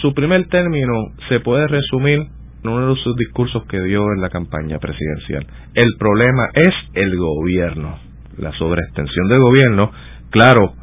[0.00, 0.92] su primer término
[1.28, 2.20] se puede resumir
[2.64, 5.46] en uno de sus discursos que dio en la campaña presidencial.
[5.74, 7.98] El problema es el gobierno,
[8.38, 9.90] la sobreextensión del gobierno.
[10.30, 10.74] Claro,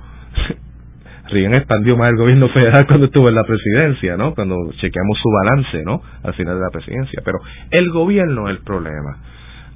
[1.29, 4.33] Reagan expandió más el gobierno federal cuando estuvo en la presidencia, ¿no?
[4.33, 6.01] Cuando chequeamos su balance, ¿no?
[6.23, 7.21] Al final de la presidencia.
[7.23, 7.39] Pero
[7.71, 9.17] el gobierno es el problema.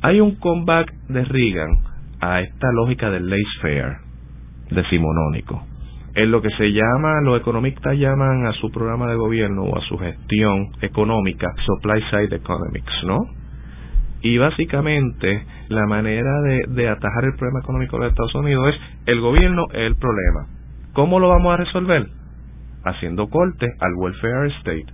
[0.01, 1.69] Hay un comeback de Reagan
[2.19, 3.97] a esta lógica del laissez-faire
[4.71, 5.63] decimonónico.
[6.15, 9.81] En lo que se llama, los economistas llaman a su programa de gobierno o a
[9.81, 13.17] su gestión económica supply side economics, ¿no?
[14.21, 19.21] Y básicamente la manera de, de atajar el problema económico de Estados Unidos es el
[19.21, 20.47] gobierno es el problema
[20.93, 22.07] ¿Cómo lo vamos a resolver?
[22.85, 24.85] Haciendo cortes al welfare state.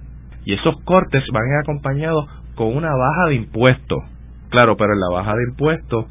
[0.45, 3.99] Y esos cortes van acompañados con una baja de impuestos.
[4.49, 6.05] Claro, pero en la baja de impuestos,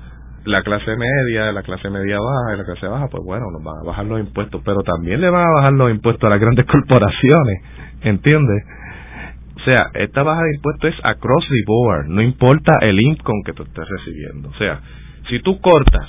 [0.44, 3.78] la clase media, la clase media baja y la clase baja, pues bueno, nos van
[3.82, 6.66] a bajar los impuestos, pero también le van a bajar los impuestos a las grandes
[6.72, 7.62] corporaciones,
[8.02, 8.64] ¿entiendes?
[9.56, 13.54] O sea, esta baja de impuestos es across the board, no importa el income que
[13.54, 14.50] tú estés recibiendo.
[14.50, 14.80] O sea,
[15.28, 16.08] si tú cortas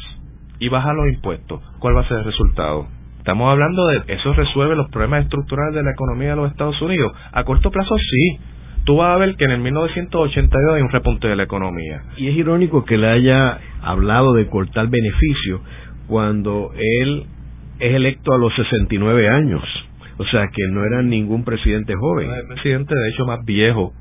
[0.60, 2.99] y bajas los impuestos, ¿cuál va a ser el resultado?
[3.30, 7.12] Estamos hablando de eso resuelve los problemas estructurales de la economía de los Estados Unidos.
[7.32, 8.40] A corto plazo sí.
[8.86, 12.02] Tú vas a ver que en el 1982 hay un repunte de la economía.
[12.18, 15.62] Y es irónico que le haya hablado de cortar beneficios
[16.08, 17.26] cuando él
[17.78, 19.62] es electo a los 69 años.
[20.18, 22.32] O sea que no era ningún presidente joven.
[22.32, 23.94] el presidente, de hecho, más viejo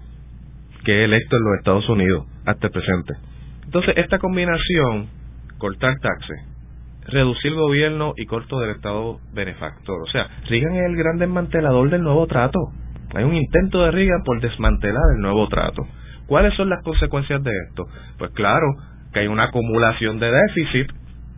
[0.86, 3.12] que electo en los Estados Unidos hasta el presente.
[3.66, 5.08] Entonces, esta combinación,
[5.58, 6.47] cortar taxes,
[7.08, 10.02] reducir el gobierno y corto del Estado benefactor.
[10.02, 12.58] O sea, Reagan es el gran desmantelador del nuevo trato.
[13.14, 15.82] Hay un intento de Reagan por desmantelar el nuevo trato.
[16.26, 17.84] ¿Cuáles son las consecuencias de esto?
[18.18, 18.66] Pues claro,
[19.12, 20.92] que hay una acumulación de déficit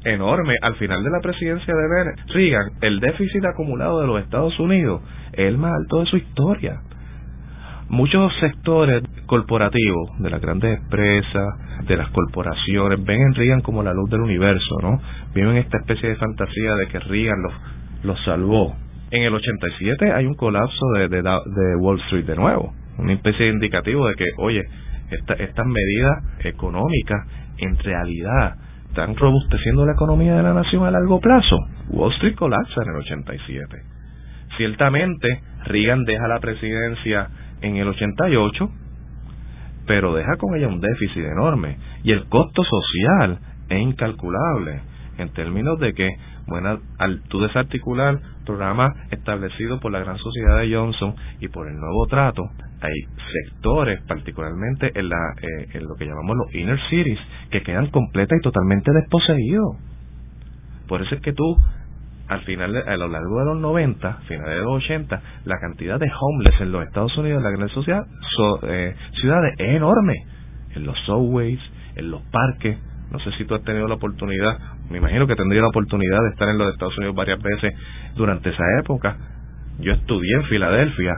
[0.04, 2.72] enorme al final de la presidencia de Reagan.
[2.80, 5.02] El déficit acumulado de los Estados Unidos
[5.32, 6.80] es el más alto de su historia
[7.90, 11.48] muchos sectores corporativos de las grandes empresas,
[11.86, 15.00] de las corporaciones, ven en Reagan como la luz del universo, ¿no?
[15.34, 17.52] Viven esta especie de fantasía de que Reagan los,
[18.04, 18.76] los salvó.
[19.10, 23.52] En el 87 hay un colapso de, de, Wall Street de nuevo, una especie de
[23.52, 24.62] indicativo de que, oye,
[25.10, 27.26] esta, estas medidas económicas
[27.58, 28.54] en realidad
[28.88, 31.56] están robusteciendo la economía de la nación a largo plazo.
[31.88, 33.76] Wall Street colapsa en el 87.
[34.56, 37.28] Ciertamente, Reagan deja la presidencia
[37.62, 38.70] en el 88,
[39.86, 44.80] pero deja con ella un déficit enorme y el costo social es incalculable
[45.18, 46.08] en términos de que,
[46.46, 51.76] bueno, al tú desarticular programas establecidos por la gran sociedad de Johnson y por el
[51.76, 52.42] nuevo trato,
[52.80, 52.94] hay
[53.32, 57.18] sectores, particularmente en, la, eh, en lo que llamamos los inner cities,
[57.50, 59.76] que quedan completas y totalmente desposeídos.
[60.88, 61.56] Por eso es que tú,
[62.30, 66.08] al final, a lo largo de los 90, finales de los 80, la cantidad de
[66.16, 68.06] homeless en los Estados Unidos, en la gran sociedad,
[68.68, 70.14] eh, ciudades, es enorme.
[70.76, 71.58] En los subways,
[71.96, 72.78] en los parques.
[73.10, 76.28] No sé si tú has tenido la oportunidad, me imagino que tendría la oportunidad de
[76.28, 77.74] estar en los Estados Unidos varias veces
[78.14, 79.16] durante esa época.
[79.80, 81.14] Yo estudié en Filadelfia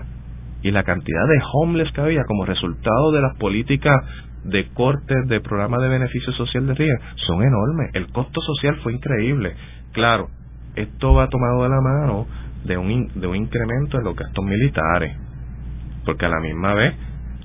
[0.63, 4.03] y la cantidad de homeless que había como resultado de las políticas
[4.45, 7.91] de cortes de programas de beneficio social de RIA son enormes.
[7.93, 9.55] El costo social fue increíble.
[9.93, 10.29] Claro,
[10.77, 12.27] esto va tomado de la mano
[12.65, 15.17] de un, de un incremento en los gastos militares.
[16.05, 16.95] Porque a la misma vez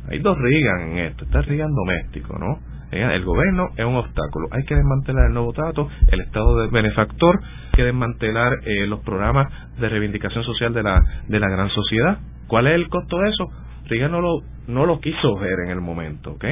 [0.09, 1.25] hay dos Reagan en esto.
[1.25, 2.59] Está Reagan doméstico, ¿no?
[2.89, 4.47] El gobierno es un obstáculo.
[4.51, 9.01] Hay que desmantelar el nuevo trato, el estado de benefactor, hay que desmantelar eh, los
[9.01, 12.19] programas de reivindicación social de la, de la gran sociedad.
[12.47, 13.49] ¿Cuál es el costo de eso?
[13.87, 16.45] Reagan no lo, no lo quiso ver en el momento, ¿ok?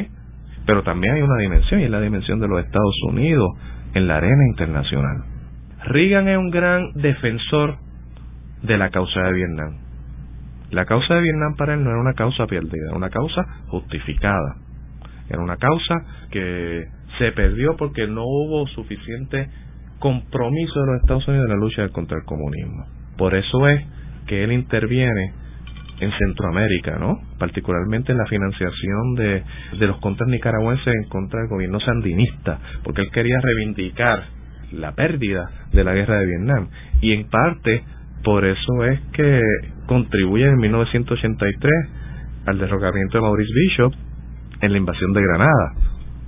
[0.65, 3.49] Pero también hay una dimensión, y es la dimensión de los Estados Unidos
[3.93, 5.34] en la arena internacional.
[5.85, 7.77] Reagan es un gran defensor
[8.63, 9.77] de la causa de Vietnam.
[10.71, 14.57] La causa de Vietnam para él no era una causa perdida, era una causa justificada.
[15.29, 15.95] Era una causa
[16.31, 16.85] que
[17.17, 19.47] se perdió porque no hubo suficiente
[19.99, 22.85] compromiso de los Estados Unidos en la lucha contra el comunismo.
[23.17, 23.85] Por eso es
[24.27, 25.33] que él interviene
[25.99, 27.19] en Centroamérica, ¿no?
[27.37, 29.43] Particularmente en la financiación de,
[29.79, 34.34] de los contras nicaragüenses en contra del gobierno sandinista, porque él quería reivindicar
[34.75, 36.67] la pérdida de la guerra de Vietnam.
[37.01, 37.83] Y en parte,
[38.23, 39.41] por eso es que
[39.87, 41.71] contribuye en 1983
[42.45, 43.93] al derrocamiento de Maurice Bishop
[44.61, 45.73] en la invasión de Granada,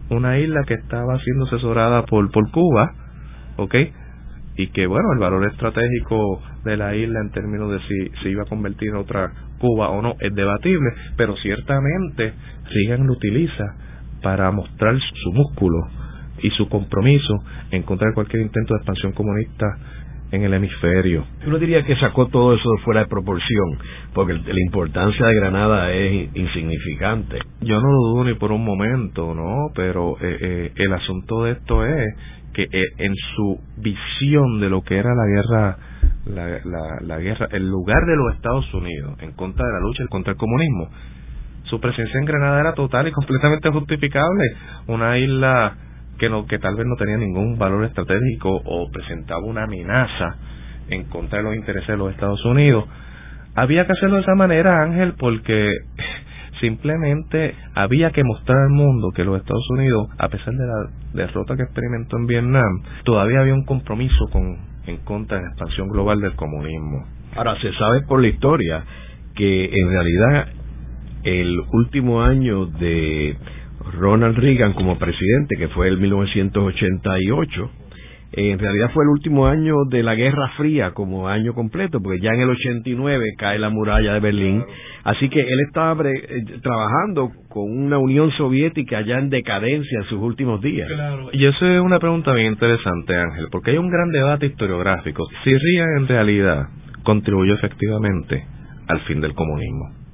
[0.10, 2.92] una isla que estaba siendo asesorada por, por Cuba,
[3.58, 3.76] ¿ok?
[4.58, 8.44] Y que, bueno, el valor estratégico de la isla en términos de si se iba
[8.44, 12.34] a convertir en otra Cuba o no es debatible, pero ciertamente
[12.72, 13.76] Reagan lo utiliza
[14.22, 15.78] para mostrar su músculo
[16.42, 17.34] y su compromiso
[17.72, 19.66] en contra de cualquier intento de expansión comunista
[20.32, 21.26] en el hemisferio.
[21.46, 23.80] Uno diría que sacó todo eso fuera de proporción,
[24.14, 27.40] porque la importancia de Granada es insignificante.
[27.62, 29.72] Yo no lo dudo ni por un momento, ¿no?
[29.74, 32.16] Pero eh, eh, el asunto de esto es
[32.54, 35.78] que eh, en su visión de lo que era la guerra
[36.26, 40.34] la, la, guerra, el lugar de los Estados Unidos en contra de la lucha contra
[40.34, 40.90] el comunismo,
[41.64, 44.44] su presencia en Granada era total y completamente justificable.
[44.88, 45.76] Una isla
[46.18, 50.36] que, no, que tal vez no tenía ningún valor estratégico o presentaba una amenaza
[50.90, 52.86] en contra de los intereses de los Estados Unidos.
[53.56, 55.72] Había que hacerlo de esa manera, Ángel, porque
[56.62, 61.56] simplemente había que mostrar al mundo que los Estados Unidos, a pesar de la derrota
[61.56, 66.22] que experimentó en Vietnam, todavía había un compromiso con en contra de la expansión global
[66.22, 67.06] del comunismo.
[67.36, 68.84] Ahora, se sabe por la historia
[69.36, 70.48] que en realidad
[71.24, 73.36] el último año de
[73.94, 77.72] Ronald Reagan como presidente, que fue el 1988,
[78.34, 82.32] en realidad fue el último año de la Guerra Fría como año completo, porque ya
[82.32, 84.64] en el 89 cae la muralla de Berlín,
[85.04, 90.20] así que él estaba eh, trabajando con una Unión Soviética ya en decadencia en sus
[90.20, 90.90] últimos días.
[91.32, 95.26] Y eso es una pregunta bien interesante, Ángel, porque hay un gran debate historiográfico.
[95.44, 96.68] Si Reagan en realidad
[97.04, 98.46] contribuyó efectivamente
[98.88, 100.07] al fin del comunismo.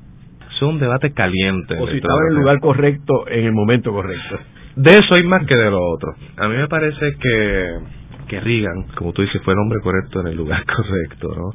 [0.56, 1.78] Es un debate caliente.
[1.80, 4.40] O si estaba en el lugar correcto en el momento correcto.
[4.76, 6.14] De eso hay más que de lo otro.
[6.38, 10.28] A mí me parece que que Reagan, como tú dices, fue el hombre correcto en
[10.28, 11.52] el lugar correcto, ¿no?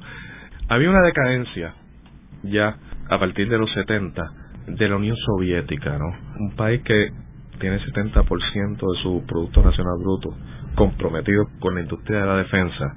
[0.68, 1.74] Había una decadencia
[2.42, 2.76] ya
[3.08, 4.30] a partir de los 70
[4.66, 6.06] de la Unión Soviética, ¿no?
[6.38, 7.10] Un país que
[7.58, 10.36] tiene 70% de su Producto Nacional Bruto
[10.74, 12.94] comprometido con la industria de la defensa,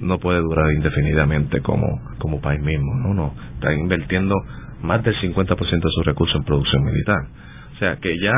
[0.00, 1.86] no puede durar indefinidamente como,
[2.18, 4.34] como país mismo, no, no, está invirtiendo
[4.82, 7.26] más del 50% de sus recursos en producción militar.
[7.74, 8.32] O sea que ya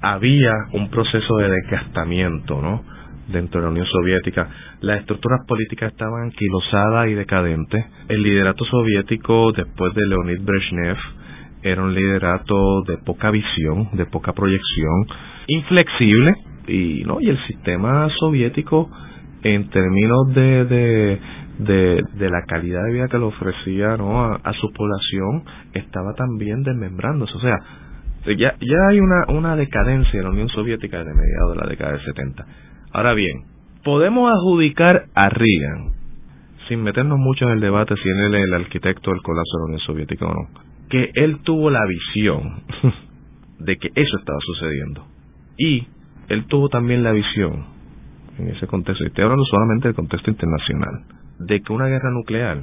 [0.00, 2.82] había un proceso de desgastamiento, ¿no?
[3.28, 4.48] dentro de la Unión Soviética.
[4.80, 7.84] Las estructuras políticas estaban anquilosadas y decadentes.
[8.08, 10.96] El liderato soviético después de Leonid Brezhnev
[11.62, 15.06] era un liderato de poca visión, de poca proyección,
[15.46, 16.34] inflexible
[16.66, 18.90] y no y el sistema soviético
[19.42, 21.20] en términos de, de,
[21.64, 24.24] de, la calidad de vida que le ofrecía ¿no?
[24.24, 25.44] a, su población
[25.74, 27.32] estaba también desmembrándose.
[27.36, 27.56] O sea,
[28.26, 31.92] ya, ya hay una, una decadencia en la Unión Soviética desde mediados de la década
[31.92, 32.46] del 70.
[32.92, 33.44] Ahora bien,
[33.84, 35.92] podemos adjudicar a Reagan
[36.68, 39.64] sin meternos mucho en el debate si él es el arquitecto del colapso de la
[39.66, 40.48] Unión Soviética o no,
[40.88, 42.62] que él tuvo la visión
[43.58, 45.06] de que eso estaba sucediendo.
[45.58, 45.86] Y
[46.28, 47.66] él tuvo también la visión,
[48.38, 51.04] en ese contexto, y estoy hablando solamente del contexto internacional,
[51.46, 52.62] de que una guerra nuclear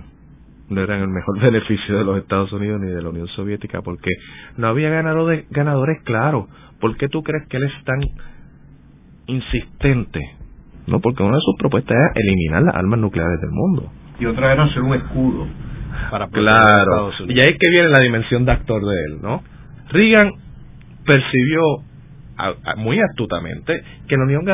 [0.70, 4.12] no era el mejor beneficio de los Estados Unidos ni de la Unión Soviética, porque
[4.58, 6.48] no había ganadores, ganadores claros.
[6.80, 8.00] ¿Por qué tú crees que él es tan
[9.28, 10.20] insistente?
[10.88, 13.92] No, porque una de sus propuestas era eliminar las armas nucleares del mundo.
[14.20, 15.48] Y otra era hacer un escudo
[16.10, 17.12] para claro.
[17.28, 19.44] Y ahí es que viene la dimensión de actor de él, ¿no?
[19.92, 20.32] Reagan
[21.06, 21.62] percibió
[22.78, 24.46] muy astutamente que la Unión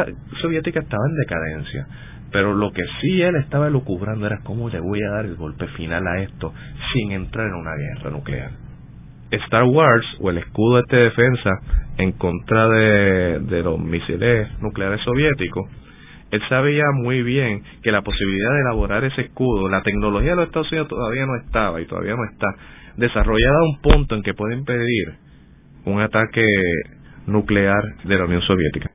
[0.42, 1.88] Soviética estaba en decadencia.
[2.36, 5.68] Pero lo que sí él estaba lucubrando era cómo le voy a dar el golpe
[5.68, 6.54] final a esto
[6.92, 8.52] sin entrar en una guerra nuclear.
[9.32, 11.50] Star Wars o el escudo este de defensa
[11.98, 15.64] en contra de, de los misiles nucleares soviéticos,
[16.32, 20.48] él sabía muy bien que la posibilidad de elaborar ese escudo, la tecnología de los
[20.48, 22.48] Estados Unidos todavía no estaba y todavía no está
[22.98, 25.14] desarrollada a un punto en que puede impedir
[25.86, 26.44] un ataque
[27.28, 28.95] nuclear de la Unión Soviética.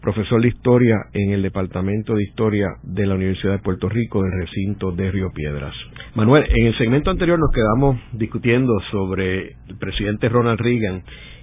[0.00, 4.32] profesor de Historia en el Departamento de Historia de la Universidad de Puerto Rico del
[4.40, 5.74] recinto de Río Piedras.
[6.14, 11.02] Manuel, en el segmento anterior nos quedamos discutiendo sobre el presidente Ronald Reagan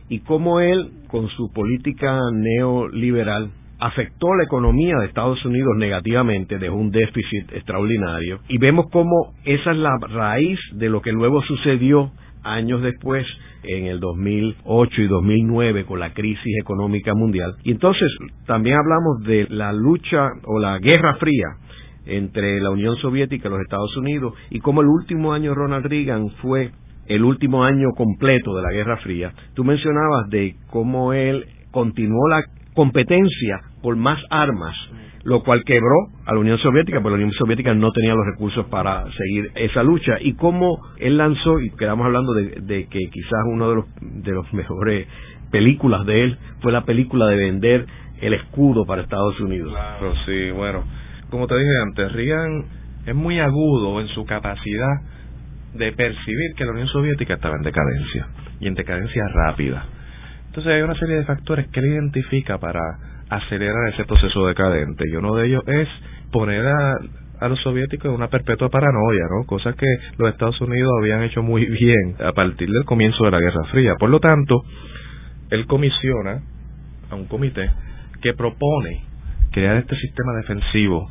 [0.10, 6.76] y cómo él, con su política neoliberal, afectó la economía de Estados Unidos negativamente, dejó
[6.76, 12.12] un déficit extraordinario y vemos cómo esa es la raíz de lo que luego sucedió
[12.44, 13.26] años después
[13.68, 17.56] en el 2008 y 2009 con la crisis económica mundial.
[17.64, 18.10] Y entonces
[18.46, 21.48] también hablamos de la lucha o la guerra fría
[22.06, 26.30] entre la Unión Soviética y los Estados Unidos y cómo el último año Ronald Reagan
[26.42, 26.72] fue
[27.08, 29.34] el último año completo de la Guerra Fría.
[29.54, 32.44] Tú mencionabas de cómo él continuó la
[32.74, 34.76] competencia por más armas
[35.26, 35.96] lo cual quebró
[36.28, 39.82] a la Unión Soviética, porque la Unión Soviética no tenía los recursos para seguir esa
[39.82, 40.18] lucha.
[40.22, 44.54] Y cómo él lanzó, y quedamos hablando de, que quizás uno de los, de los
[44.54, 45.08] mejores
[45.50, 47.88] películas de él fue la película de vender
[48.22, 49.72] el escudo para Estados Unidos.
[49.72, 50.84] Claro, sí, bueno,
[51.32, 52.66] como te dije antes, Reagan
[53.08, 55.02] es muy agudo en su capacidad
[55.74, 58.28] de percibir que la Unión Soviética estaba en decadencia,
[58.60, 59.86] y en decadencia rápida.
[60.48, 62.80] Entonces hay una serie de factores que él identifica para
[63.30, 65.88] acelerar ese proceso decadente y uno de ellos es
[66.32, 66.98] poner a,
[67.40, 69.46] a los soviéticos en una perpetua paranoia, ¿no?
[69.46, 73.40] Cosas que los Estados Unidos habían hecho muy bien a partir del comienzo de la
[73.40, 73.96] Guerra Fría.
[73.96, 74.64] Por lo tanto,
[75.50, 76.42] él comisiona
[77.10, 77.70] a un comité
[78.22, 79.04] que propone
[79.52, 81.10] crear este sistema defensivo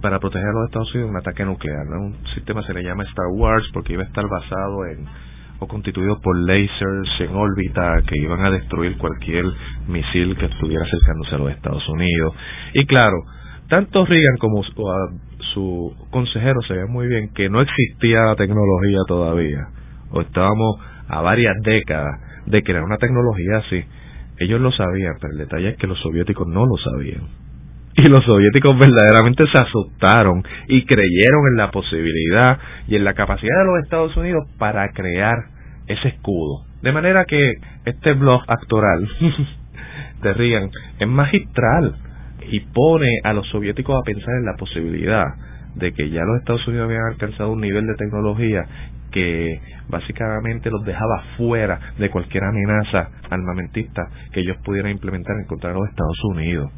[0.00, 1.86] para proteger a los Estados Unidos de un ataque nuclear.
[1.86, 2.06] ¿no?
[2.06, 5.06] Un sistema se le llama Star Wars porque iba a estar basado en
[5.64, 9.44] o constituidos por lasers en órbita que iban a destruir cualquier
[9.88, 12.34] misil que estuviera acercándose a los Estados Unidos.
[12.74, 13.16] Y claro,
[13.68, 19.68] tanto Reagan como su, consejero se ve muy bien que no existía la tecnología todavía,
[20.10, 20.76] o estábamos
[21.08, 23.84] a varias décadas de crear una tecnología así.
[24.38, 27.22] Ellos lo sabían, pero el detalle es que los soviéticos no lo sabían.
[27.96, 32.58] Y los soviéticos verdaderamente se asustaron y creyeron en la posibilidad
[32.88, 35.53] y en la capacidad de los Estados Unidos para crear
[35.86, 36.64] ese escudo.
[36.82, 37.54] De manera que
[37.84, 39.08] este blog actoral
[40.22, 41.96] de Reagan es magistral
[42.50, 45.24] y pone a los soviéticos a pensar en la posibilidad
[45.74, 48.64] de que ya los Estados Unidos habían alcanzado un nivel de tecnología
[49.10, 55.70] que básicamente los dejaba fuera de cualquier amenaza armamentista que ellos pudieran implementar en contra
[55.70, 56.70] de los Estados Unidos.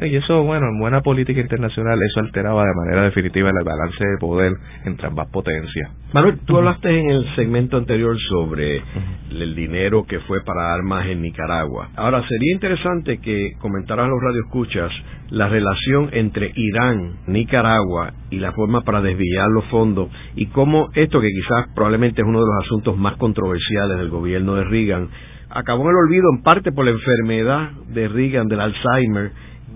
[0.00, 4.18] Y eso, bueno, en buena política internacional, eso alteraba de manera definitiva el balance de
[4.18, 4.52] poder
[4.84, 5.90] entre ambas potencias.
[6.12, 8.82] Manuel, tú hablaste en el segmento anterior sobre
[9.30, 11.90] el dinero que fue para armas en Nicaragua.
[11.96, 14.90] Ahora, sería interesante que comentaran los radioescuchas
[15.30, 21.20] la relación entre Irán, Nicaragua y la forma para desviar los fondos y cómo esto,
[21.20, 25.08] que quizás probablemente es uno de los asuntos más controversiales del gobierno de Reagan,
[25.50, 29.32] acabó en el olvido en parte por la enfermedad de Reagan, del Alzheimer,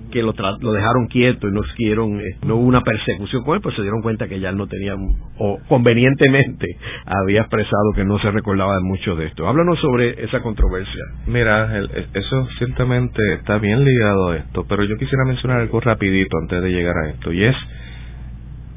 [0.09, 3.61] que lo, lo dejaron quieto y no siguieron, eh, no hubo una persecución con él,
[3.63, 4.95] pues se dieron cuenta que ya no tenía,
[5.39, 6.67] o convenientemente
[7.07, 9.49] había expresado que no se recordaba de mucho de esto.
[9.49, 11.03] Háblanos sobre esa controversia.
[11.27, 15.81] Mira, Ángel, e, eso ciertamente está bien ligado a esto, pero yo quisiera mencionar algo
[15.81, 17.57] rapidito antes de llegar a esto, y es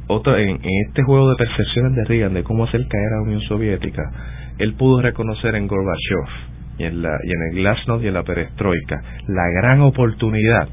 [0.08, 3.42] otro, en, este juego de percepciones de Reagan de cómo hacer caer a la Unión
[3.42, 4.04] Soviética,
[4.58, 8.24] él pudo reconocer en Gorbachev y en, la, y en el Glasnost y en la
[8.24, 10.68] Perestroika la gran oportunidad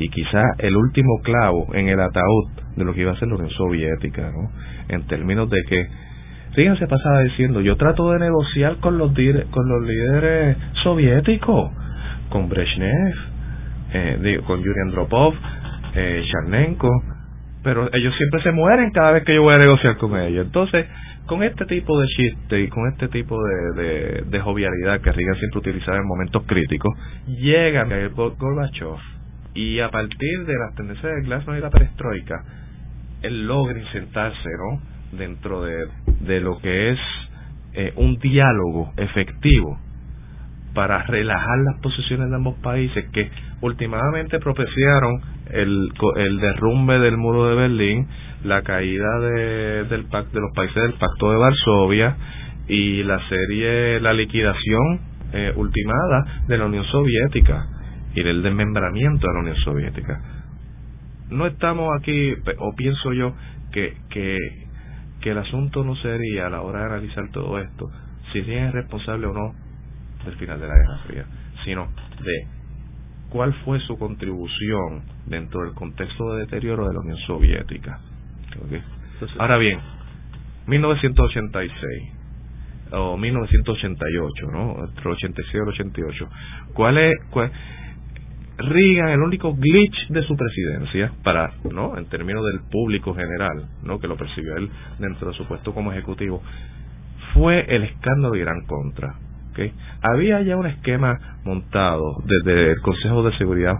[0.00, 3.34] y quizá el último clavo en el ataúd de lo que iba a ser la
[3.34, 4.50] Unión Soviética, ¿no?
[4.88, 5.86] En términos de que
[6.56, 9.12] Reagan se pasaba diciendo, yo trato de negociar con los,
[9.50, 11.70] con los líderes soviéticos,
[12.30, 13.14] con Brezhnev,
[13.92, 15.34] eh, con Yuri Andropov,
[15.94, 16.24] eh,
[17.62, 20.46] pero ellos siempre se mueren cada vez que yo voy a negociar con ellos.
[20.46, 20.86] Entonces,
[21.26, 23.36] con este tipo de chiste y con este tipo
[23.76, 26.90] de, de, jovialidad que Reagan siempre utilizaba en momentos críticos,
[27.26, 29.19] llega Gorbachev
[29.54, 32.44] y a partir de las tendencias de Glasnost y la perestroika,
[33.22, 34.80] él logra insertarse ¿no?
[35.18, 35.86] dentro de,
[36.20, 36.98] de lo que es
[37.74, 39.78] eh, un diálogo efectivo
[40.74, 43.28] para relajar las posiciones de ambos países que
[43.60, 45.20] últimamente propiciaron
[45.50, 48.06] el, el derrumbe del muro de Berlín,
[48.44, 52.16] la caída de, del, de los países del Pacto de Varsovia
[52.68, 55.00] y la serie, la liquidación
[55.32, 57.66] eh, ultimada de la Unión Soviética
[58.14, 60.20] y del desmembramiento de la Unión Soviética.
[61.30, 63.34] No estamos aquí, o pienso yo,
[63.72, 64.36] que, que,
[65.20, 67.90] que el asunto no sería a la hora de analizar todo esto,
[68.32, 69.54] si es responsable o no
[70.24, 71.24] del final de la Guerra Fría,
[71.64, 71.88] sino
[72.22, 72.46] de
[73.30, 78.00] cuál fue su contribución dentro del contexto de deterioro de la Unión Soviética.
[79.38, 79.78] Ahora bien,
[80.66, 82.12] 1986
[82.92, 84.84] o 1988, ¿no?
[84.84, 86.28] Entre 86 y el 88.
[86.74, 87.52] ¿Cuál es cuál,
[88.62, 91.96] Reagan, el único glitch de su presidencia, para, ¿no?
[91.96, 93.98] En términos del público general, ¿no?
[93.98, 96.42] Que lo percibió él dentro de su puesto como ejecutivo,
[97.34, 99.14] fue el escándalo de Irán contra.
[99.52, 99.72] ¿okay?
[100.02, 103.74] Había ya un esquema montado desde el Consejo de Seguridad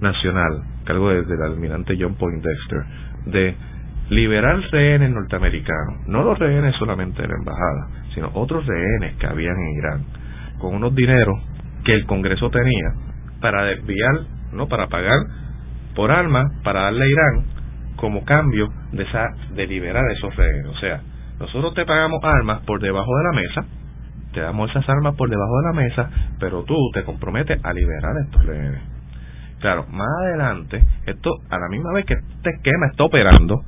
[0.00, 2.84] Nacional, cargo del almirante John Poindexter,
[3.26, 3.54] de
[4.10, 9.56] liberar rehenes norteamericanos, no los rehenes solamente de la embajada, sino otros rehenes que habían
[9.56, 10.04] en Irán,
[10.58, 11.38] con unos dineros
[11.84, 13.05] que el Congreso tenía
[13.46, 14.22] para desviar,
[14.52, 15.20] no para pagar
[15.94, 17.44] por armas, para darle a Irán
[17.94, 20.66] como cambio de esa de liberar esos rehenes.
[20.66, 21.00] O sea,
[21.38, 23.64] nosotros te pagamos armas por debajo de la mesa,
[24.32, 28.16] te damos esas armas por debajo de la mesa, pero tú te comprometes a liberar
[28.24, 28.80] estos rehenes.
[29.60, 33.60] Claro, más adelante, esto a la misma vez que este esquema está operando,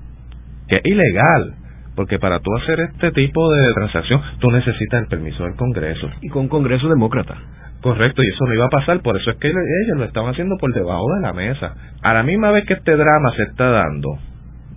[0.67, 1.55] que es ilegal,
[1.95, 6.11] porque para tú hacer este tipo de transacción tú necesitas el permiso del Congreso.
[6.21, 7.37] Y con Congreso demócrata.
[7.81, 10.57] Correcto, y eso no iba a pasar, por eso es que ellos lo estaban haciendo
[10.59, 11.75] por debajo de la mesa.
[12.03, 14.19] A la misma vez que este drama se está dando,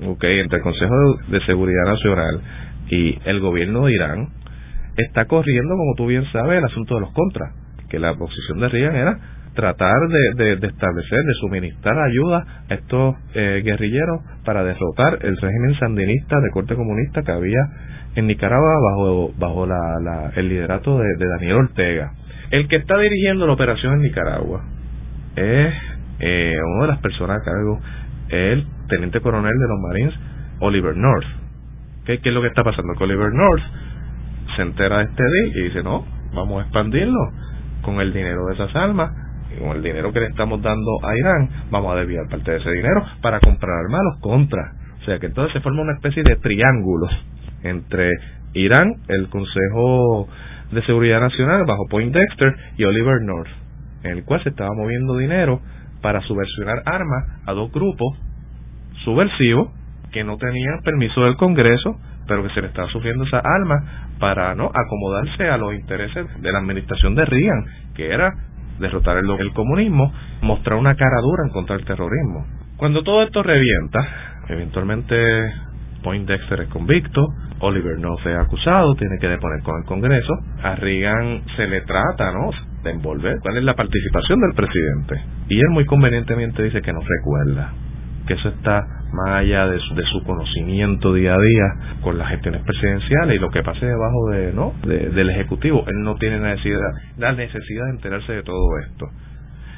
[0.08, 0.94] okay, entre el Consejo
[1.28, 2.42] de Seguridad Nacional
[2.90, 4.28] y el gobierno de Irán,
[4.98, 7.54] está corriendo, como tú bien sabes, el asunto de los contras,
[7.90, 9.20] que la posición de Reagan era
[9.54, 16.40] tratar de, establecer, de suministrar ayuda a estos eh, guerrilleros para derrotar el régimen sandinista
[16.40, 17.60] de corte comunista que había
[18.16, 22.12] en Nicaragua bajo, bajo la, el liderato de, Daniel Ortega.
[22.52, 24.64] El que está dirigiendo la operación en Nicaragua
[25.36, 25.74] es
[26.20, 27.80] eh, una de las personas a cargo,
[28.30, 30.14] el teniente coronel de los Marines,
[30.60, 31.26] Oliver North.
[32.06, 32.94] ¿Qué, ¿Qué, es lo que está pasando?
[32.98, 33.64] Que Oliver North
[34.56, 37.20] se entera de este día y dice, no, vamos a expandirlo
[37.82, 39.12] con el dinero de esas almas
[39.60, 42.72] con el dinero que le estamos dando a Irán, vamos a desviar parte de ese
[42.72, 44.76] dinero para comprar armas a los contras.
[45.02, 47.08] O sea que entonces se forma una especie de triángulo
[47.64, 48.12] entre
[48.54, 50.28] Irán, el Consejo
[50.72, 53.50] de Seguridad Nacional bajo Point Dexter y Oliver North,
[54.04, 55.62] en el cual se estaba moviendo dinero
[56.02, 58.18] para subversionar armas a dos grupos
[59.04, 59.70] subversivos
[60.12, 61.98] que no tenían permiso del Congreso,
[62.28, 63.84] pero que se le estaba sufriendo esas armas
[64.20, 67.66] para no acomodarse a los intereses de la administración de Reagan,
[67.96, 68.34] que era
[68.80, 70.12] derrotar el, comunismo,
[70.42, 72.46] mostrar una cara dura en contra del terrorismo.
[72.78, 74.00] Cuando todo esto revienta,
[74.50, 75.16] eventualmente
[76.04, 77.26] Poindexter es convicto,
[77.60, 80.34] Oliver no es acusado, tiene que deponer con el Congreso,
[80.64, 82.52] a Reagan se le trata, ¿no?,
[82.84, 83.38] de envolver.
[83.42, 85.22] Cuál es la participación del presidente.
[85.50, 87.74] Y él muy convenientemente dice que no recuerda,
[88.26, 88.84] que eso está
[89.14, 93.52] más allá de su, de conocimiento día a día con las gestiones presidenciales y lo
[93.52, 95.84] que pase debajo de no del ejecutivo.
[95.88, 96.80] Él no tiene necesidad
[97.18, 99.08] la necesidad de enterarse de todo esto.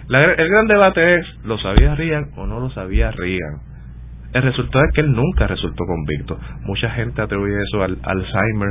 [0.09, 3.72] El gran debate es lo sabía Reagan o no lo sabía Reagan
[4.34, 6.40] el resultado es que él nunca resultó convicto.
[6.66, 8.70] Mucha gente atribuye eso al Alzheimer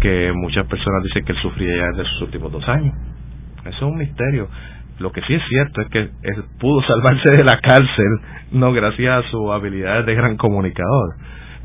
[0.00, 2.94] que muchas personas dicen que él sufría ya desde sus últimos dos años.
[3.60, 4.48] Eso es un misterio.
[4.98, 8.20] Lo que sí es cierto es que él pudo salvarse de la cárcel,
[8.52, 11.16] no gracias a su habilidad de gran comunicador,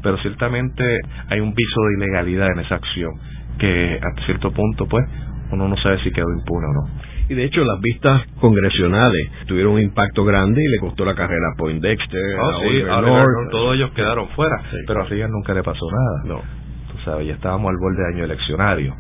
[0.04, 0.84] pero ciertamente
[1.30, 3.14] hay un viso de ilegalidad en esa acción
[3.58, 5.06] que a cierto punto pues
[5.52, 7.05] uno no sabe si quedó impune o no.
[7.28, 11.52] Y de hecho las vistas congresionales tuvieron un impacto grande y le costó la carrera
[11.54, 16.36] a Poindexter, oh, a todos ellos quedaron fuera, pero a Reagan nunca le pasó nada.
[16.36, 16.42] No.
[16.92, 18.96] Tú sabes, ya estábamos al borde de año eleccionario.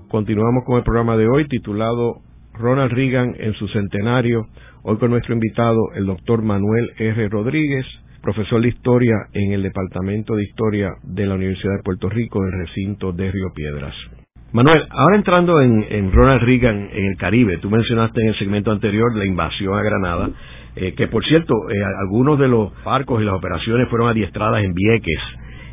[0.09, 2.17] Continuamos con el programa de hoy titulado
[2.53, 4.47] Ronald Reagan en su centenario,
[4.83, 7.31] hoy con nuestro invitado, el doctor Manuel R.
[7.31, 7.87] Rodríguez,
[8.23, 12.53] profesor de Historia en el Departamento de Historia de la Universidad de Puerto Rico del
[12.53, 13.95] recinto de Río Piedras.
[14.53, 19.15] Manuel, ahora entrando en, Ronald Reagan en el Caribe, tú mencionaste en el segmento anterior
[19.15, 20.31] la invasión a Granada,
[20.77, 24.75] eh, que por cierto, eh, algunos de los barcos y las operaciones fueron adiestradas en
[24.75, 25.21] Vieques,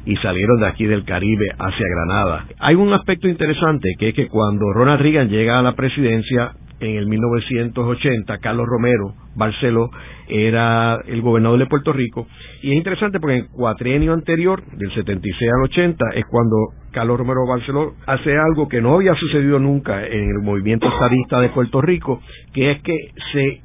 [0.08, 2.46] y salieron de aquí del Caribe hacia Granada.
[2.60, 6.96] Hay un aspecto interesante que es que cuando Ronald Reagan llega a la presidencia en
[6.96, 9.90] el 1980, Carlos Romero Barceló
[10.28, 12.28] era el gobernador de Puerto Rico
[12.62, 16.56] y es interesante porque en el cuatrienio anterior, del 76 al 80, es cuando
[16.92, 21.50] Carlos Romero Barceló hace algo que no había sucedido nunca en el movimiento estadista de
[21.50, 22.22] Puerto Rico,
[22.54, 22.96] que es que
[23.32, 23.62] se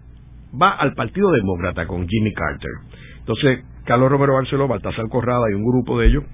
[0.61, 2.71] va al Partido Demócrata con Jimmy Carter.
[3.19, 6.25] Entonces, Carlos Romero Barceló, Baltasar Corrada y un grupo de ellos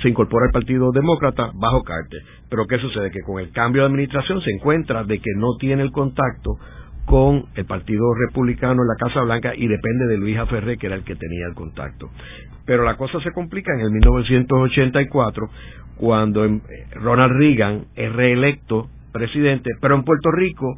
[0.00, 2.20] se incorpora al Partido Demócrata bajo Carter.
[2.48, 3.10] Pero ¿qué sucede?
[3.10, 6.58] Que con el cambio de administración se encuentra de que no tiene el contacto
[7.04, 10.96] con el Partido Republicano en la Casa Blanca y depende de Luis Ferré, que era
[10.96, 12.10] el que tenía el contacto.
[12.64, 15.48] Pero la cosa se complica en el 1984,
[15.96, 16.60] cuando em,
[16.94, 20.76] Ronald Reagan es reelecto presidente, pero en Puerto Rico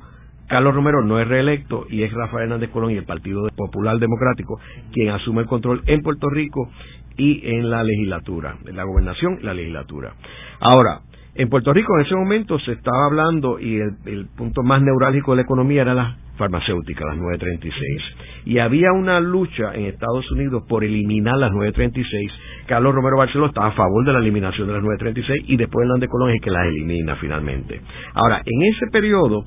[0.55, 4.61] Carlos Romero no es reelecto y es Rafael Hernández Colón y el Partido Popular Democrático
[4.93, 6.71] quien asume el control en Puerto Rico
[7.17, 10.15] y en la legislatura, en la gobernación y la legislatura.
[10.61, 11.01] Ahora,
[11.35, 15.39] en Puerto Rico en ese momento se estaba hablando y el, punto más neurálgico de
[15.39, 18.03] la economía era la farmacéutica, las 936.
[18.45, 22.31] Y había una lucha en Estados Unidos por eliminar las 936.
[22.69, 26.09] Carlos Romero Barceló estaba a favor de la eliminación de las 936 y después Hernández
[26.11, 27.81] Colón es que las elimina finalmente.
[28.15, 29.45] Ahora, en ese periodo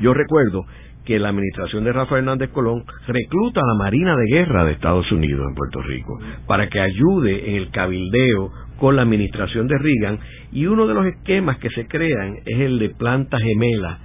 [0.00, 0.64] yo recuerdo
[1.04, 5.10] que la administración de Rafael Hernández Colón recluta a la Marina de Guerra de Estados
[5.12, 10.18] Unidos en Puerto Rico para que ayude en el cabildeo con la administración de Reagan
[10.52, 13.98] y uno de los esquemas que se crean es el de plantas gemelas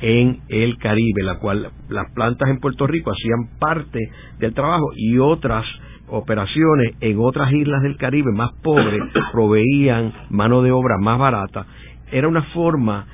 [0.00, 3.98] en el Caribe, la cual las plantas en Puerto Rico hacían parte
[4.38, 5.64] del trabajo y otras
[6.08, 11.66] operaciones en otras islas del Caribe más pobres proveían mano de obra más barata.
[12.10, 13.06] Era una forma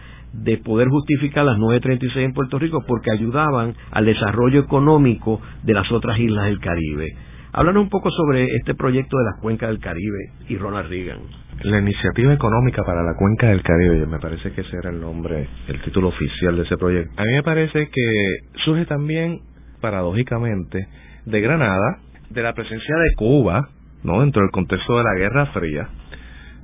[0.42, 5.90] de poder justificar las 936 en Puerto Rico porque ayudaban al desarrollo económico de las
[5.92, 7.06] otras islas del Caribe.
[7.52, 11.20] Háblanos un poco sobre este proyecto de las cuencas del Caribe y Ronald Reagan.
[11.62, 15.46] La iniciativa económica para la cuenca del Caribe, me parece que ese era el nombre,
[15.68, 17.12] el título oficial de ese proyecto.
[17.16, 19.38] A mí me parece que surge también,
[19.80, 20.88] paradójicamente,
[21.26, 23.68] de Granada, de la presencia de Cuba,
[24.02, 24.20] ¿no?
[24.20, 25.88] Dentro del contexto de la Guerra Fría,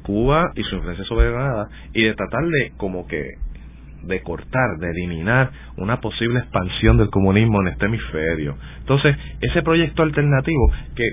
[0.02, 3.22] Cuba y su influencia sobre Granada, y de tratar de como que
[4.02, 8.56] de cortar, de eliminar una posible expansión del comunismo en este hemisferio.
[8.80, 11.04] Entonces, ese proyecto alternativo, que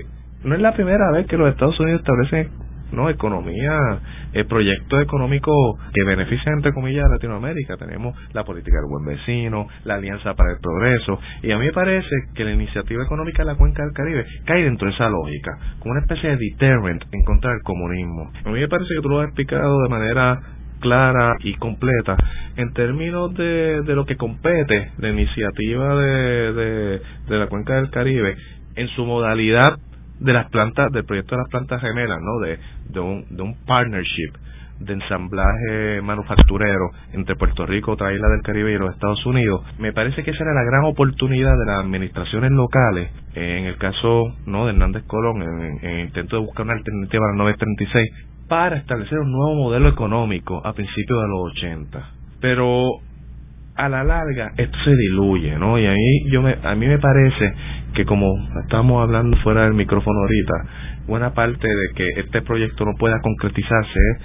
[0.44, 4.00] no es la primera vez que los Estados Unidos establecen no economía,
[4.32, 5.52] el proyecto económico
[5.92, 7.76] que beneficia entre comillas a Latinoamérica.
[7.76, 11.72] Tenemos la política del buen vecino, la alianza para el progreso, y a mí me
[11.72, 15.52] parece que la iniciativa económica de la cuenca del Caribe cae dentro de esa lógica,
[15.80, 18.30] como una especie de deterrent en contra del comunismo.
[18.44, 20.40] A mí me parece que tú lo has explicado de manera
[20.78, 22.16] clara y completa.
[22.56, 28.36] En términos de, de lo que compete la iniciativa de, de, la cuenca del Caribe
[28.74, 29.78] en su modalidad
[30.20, 32.58] de las plantas del proyecto de las plantas gemelas no de,
[32.90, 34.32] de un de un partnership
[34.80, 39.92] de ensamblaje manufacturero entre Puerto Rico, otra isla del Caribe y los Estados Unidos, me
[39.92, 44.66] parece que esa era la gran oportunidad de las administraciones locales, en el caso no
[44.66, 49.18] de Hernández Colón, en, en, intento de buscar una alternativa a la 936, para establecer
[49.18, 52.10] un nuevo modelo económico a principios de los 80.
[52.40, 52.88] Pero
[53.76, 55.78] a la larga esto se diluye, ¿no?
[55.78, 57.54] Y a mí, yo me, a mí me parece
[57.94, 58.32] que como
[58.62, 60.54] estamos hablando fuera del micrófono ahorita,
[61.06, 64.22] buena parte de que este proyecto no pueda concretizarse es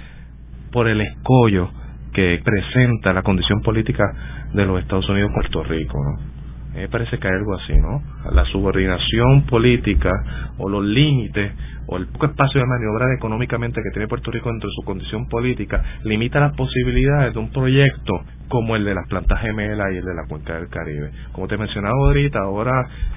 [0.72, 1.70] por el escollo
[2.12, 4.04] que presenta la condición política
[4.52, 6.33] de los Estados Unidos Puerto Rico, ¿no?
[6.74, 8.02] Me parece que hay algo así, ¿no?
[8.32, 10.10] La subordinación política
[10.58, 11.52] o los límites
[11.86, 15.28] o el poco espacio de maniobrar económicamente que tiene Puerto Rico dentro de su condición
[15.28, 20.04] política limita las posibilidades de un proyecto como el de las plantas gemelas y el
[20.04, 21.10] de la cuenca del Caribe.
[21.32, 22.72] Como te mencionaba ahorita, ahora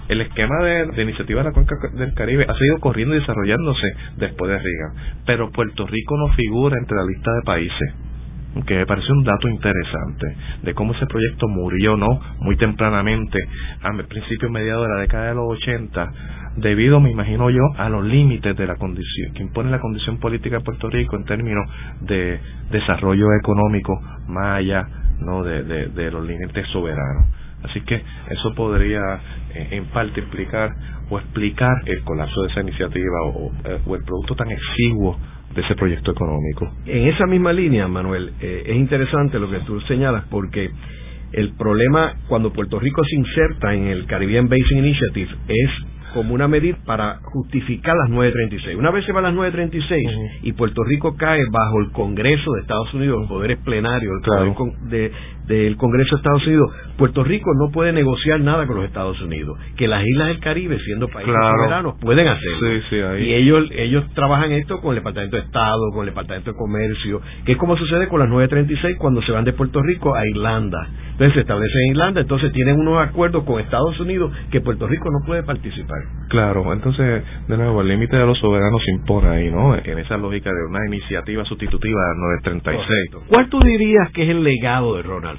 [0.07, 3.87] el esquema de, de iniciativa de la cuenca del Caribe ha seguido corriendo y desarrollándose
[4.17, 8.06] después de Reagan, pero Puerto Rico no figura entre la lista de países
[8.65, 13.37] que me parece un dato interesante de cómo ese proyecto murió no muy tempranamente
[13.83, 16.11] a principios mediados de la década de los 80
[16.55, 20.57] debido me imagino yo a los límites de la condición que impone la condición política
[20.57, 21.69] de Puerto Rico en términos
[22.01, 22.39] de
[22.71, 24.87] desarrollo económico más allá
[25.19, 27.25] no de, de, los límites soberanos.
[27.63, 29.01] Así que eso podría
[29.53, 30.69] eh, en parte explicar
[31.09, 33.51] o explicar el colapso de esa iniciativa o,
[33.85, 35.17] o el producto tan exiguo
[35.57, 36.71] de ese proyecto económico.
[36.85, 40.69] En esa misma línea, Manuel, eh, es interesante lo que tú señalas porque
[41.31, 45.69] el problema cuando Puerto Rico se inserta en el Caribbean Basin Initiative es
[46.13, 48.77] como una medida para justificar las 936.
[48.77, 52.61] Una vez se va a las 936 y Puerto Rico cae bajo el Congreso de
[52.61, 54.13] Estados Unidos, los poderes plenarios
[54.89, 55.11] de,
[55.47, 59.57] del Congreso de Estados Unidos, Puerto Rico no puede negociar nada con los Estados Unidos.
[59.77, 63.17] Que las islas del Caribe, siendo países soberanos, pueden hacerlo.
[63.19, 67.21] y ellos ellos trabajan esto con el Departamento de Estado, con el Departamento de Comercio,
[67.45, 70.87] que es como sucede con las 936 cuando se van de Puerto Rico a Irlanda.
[71.11, 75.09] Entonces se establece en Irlanda, entonces tienen unos acuerdos con Estados Unidos que Puerto Rico
[75.09, 75.97] no puede participar.
[76.29, 79.75] Claro, entonces, de nuevo, el límite de los soberanos se impone ahí, ¿no?
[79.75, 83.25] En esa lógica de una iniciativa sustitutiva de 936.
[83.29, 85.36] ¿Cuál tú dirías que es el legado de Ronald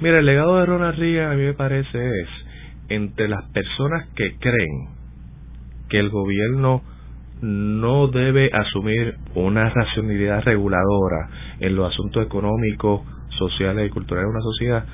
[0.00, 2.28] Mira, el legado de Ronald Reagan a mí me parece es
[2.88, 4.88] entre las personas que creen
[5.88, 6.82] que el gobierno
[7.40, 11.28] no debe asumir una racionalidad reguladora
[11.60, 13.02] en los asuntos económicos,
[13.38, 14.86] sociales y culturales de una sociedad,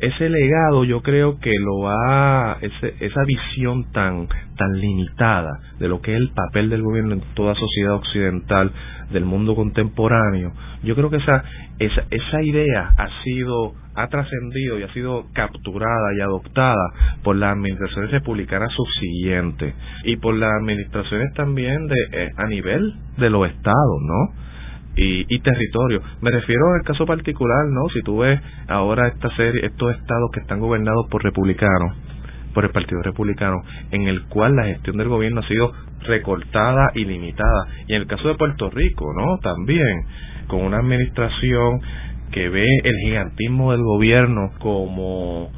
[0.00, 6.12] ese legado yo creo que lo ha esa visión tan tan limitada de lo que
[6.12, 8.72] es el papel del gobierno en toda sociedad occidental
[9.10, 11.44] del mundo contemporáneo yo creo que esa
[11.78, 16.92] esa, esa idea ha sido ha trascendido y ha sido capturada y adoptada
[17.22, 19.74] por las administraciones republicanas subsiguientes
[20.04, 24.50] y por las administraciones también de eh, a nivel de los estados no
[24.96, 26.02] y, territorio.
[26.20, 27.88] Me refiero al caso particular, ¿no?
[27.94, 31.96] Si tú ves ahora esta serie, estos estados que están gobernados por republicanos,
[32.52, 33.62] por el Partido Republicano,
[33.92, 35.72] en el cual la gestión del gobierno ha sido
[36.02, 37.66] recortada y limitada.
[37.86, 39.38] Y en el caso de Puerto Rico, ¿no?
[39.38, 40.06] También,
[40.48, 41.80] con una administración
[42.32, 45.50] que ve el gigantismo del gobierno como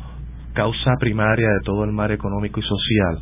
[0.54, 3.18] causa primaria de todo el mar económico y social.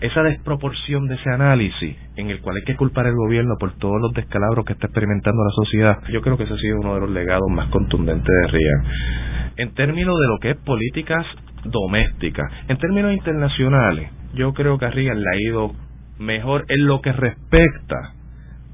[0.00, 4.00] Esa desproporción de ese análisis en el cual hay que culpar al gobierno por todos
[4.00, 7.00] los descalabros que está experimentando la sociedad, yo creo que ese ha sido uno de
[7.00, 9.52] los legados más contundentes de RIA.
[9.56, 11.26] En términos de lo que es políticas
[11.64, 15.72] domésticas, en términos internacionales, yo creo que a Reagan le ha ido
[16.18, 18.14] mejor en lo que respecta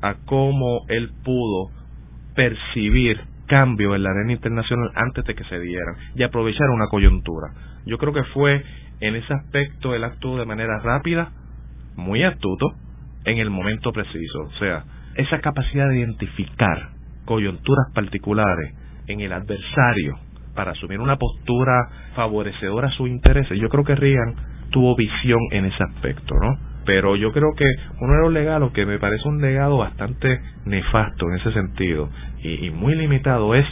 [0.03, 1.71] a cómo él pudo
[2.35, 7.49] percibir cambios en la arena internacional antes de que se dieran y aprovechar una coyuntura.
[7.87, 8.63] Yo creo que fue
[9.01, 11.31] en ese aspecto el actuó de manera rápida,
[11.97, 12.75] muy astuto,
[13.25, 14.41] en el momento preciso.
[14.41, 14.85] O sea,
[15.17, 16.91] esa capacidad de identificar
[17.25, 18.75] coyunturas particulares
[19.09, 20.19] en el adversario
[20.55, 23.59] para asumir una postura favorecedora a sus intereses.
[23.59, 24.35] Yo creo que Reagan
[24.71, 26.59] tuvo visión en ese aspecto, ¿no?
[26.87, 27.65] Pero yo creo que
[28.01, 32.09] uno de los legados que me parece un legado bastante nefasto en ese sentido
[32.43, 33.67] y, y muy limitado es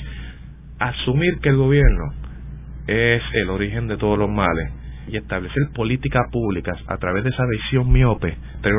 [0.81, 2.13] asumir que el gobierno
[2.89, 7.45] es el origen de todos los males y establecer políticas públicas a través de esa
[7.47, 8.79] visión miope tener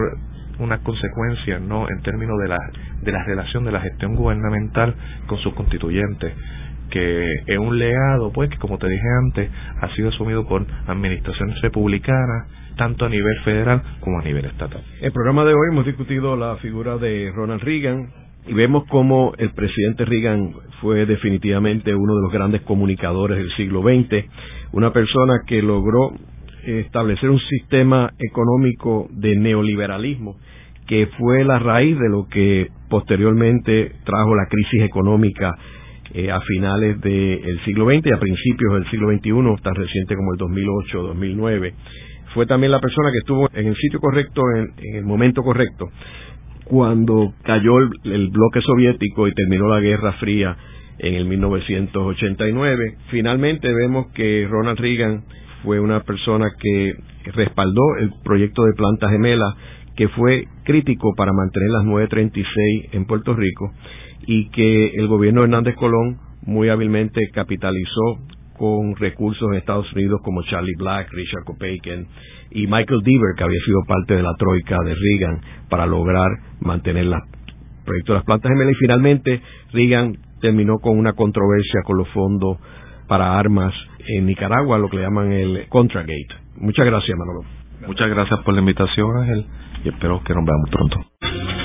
[0.60, 2.60] unas consecuencias no en términos de la
[3.02, 4.96] de la relación de la gestión gubernamental
[5.28, 6.34] con sus constituyentes
[6.90, 9.50] que es un legado pues que como te dije antes
[9.82, 12.48] ha sido asumido por administraciones republicanas
[12.78, 14.82] tanto a nivel federal como a nivel estatal.
[15.00, 18.10] En el programa de hoy hemos discutido la figura de Ronald Reagan,
[18.48, 23.82] y vemos cómo el presidente Reagan fue definitivamente uno de los grandes comunicadores del siglo
[23.82, 24.26] XX,
[24.72, 26.12] una persona que logró
[26.64, 30.38] establecer un sistema económico de neoliberalismo
[30.88, 35.56] que fue la raíz de lo que posteriormente trajo la crisis económica
[36.14, 40.34] eh, a finales del siglo XX y a principios del siglo XXI, tan reciente como
[40.34, 41.74] el 2008-2009.
[42.34, 44.42] Fue también la persona que estuvo en el sitio correcto,
[44.78, 45.90] en el momento correcto,
[46.66, 50.58] cuando cayó el, bloque soviético y terminó la Guerra Fría
[50.98, 52.98] en el 1989.
[53.10, 55.24] Finalmente vemos que Ronald Reagan
[55.64, 56.94] fue una persona que
[57.32, 59.56] respaldó el proyecto de planta gemela,
[59.96, 63.72] que fue crítico para mantener las 936 en Puerto Rico
[64.28, 68.20] y que el gobierno de Hernández Colón muy hábilmente capitalizó
[68.58, 72.08] con recursos en Estados Unidos como Charlie Black, Richard Kopeiken
[72.52, 76.30] y Michael Deaver, que había sido parte de la troika de Reagan, para lograr
[76.60, 77.14] mantener el
[77.86, 78.74] proyecto de las plantas gemelas.
[78.74, 79.42] Y finalmente
[79.74, 82.58] Reagan terminó con una controversia con los fondos
[83.08, 83.74] para armas
[84.08, 86.36] en Nicaragua, lo que le llaman el Contragate.
[86.58, 87.42] Muchas gracias, Manolo.
[87.88, 89.46] Muchas gracias por la invitación, Ángel,
[89.84, 91.65] y espero que nos veamos pronto.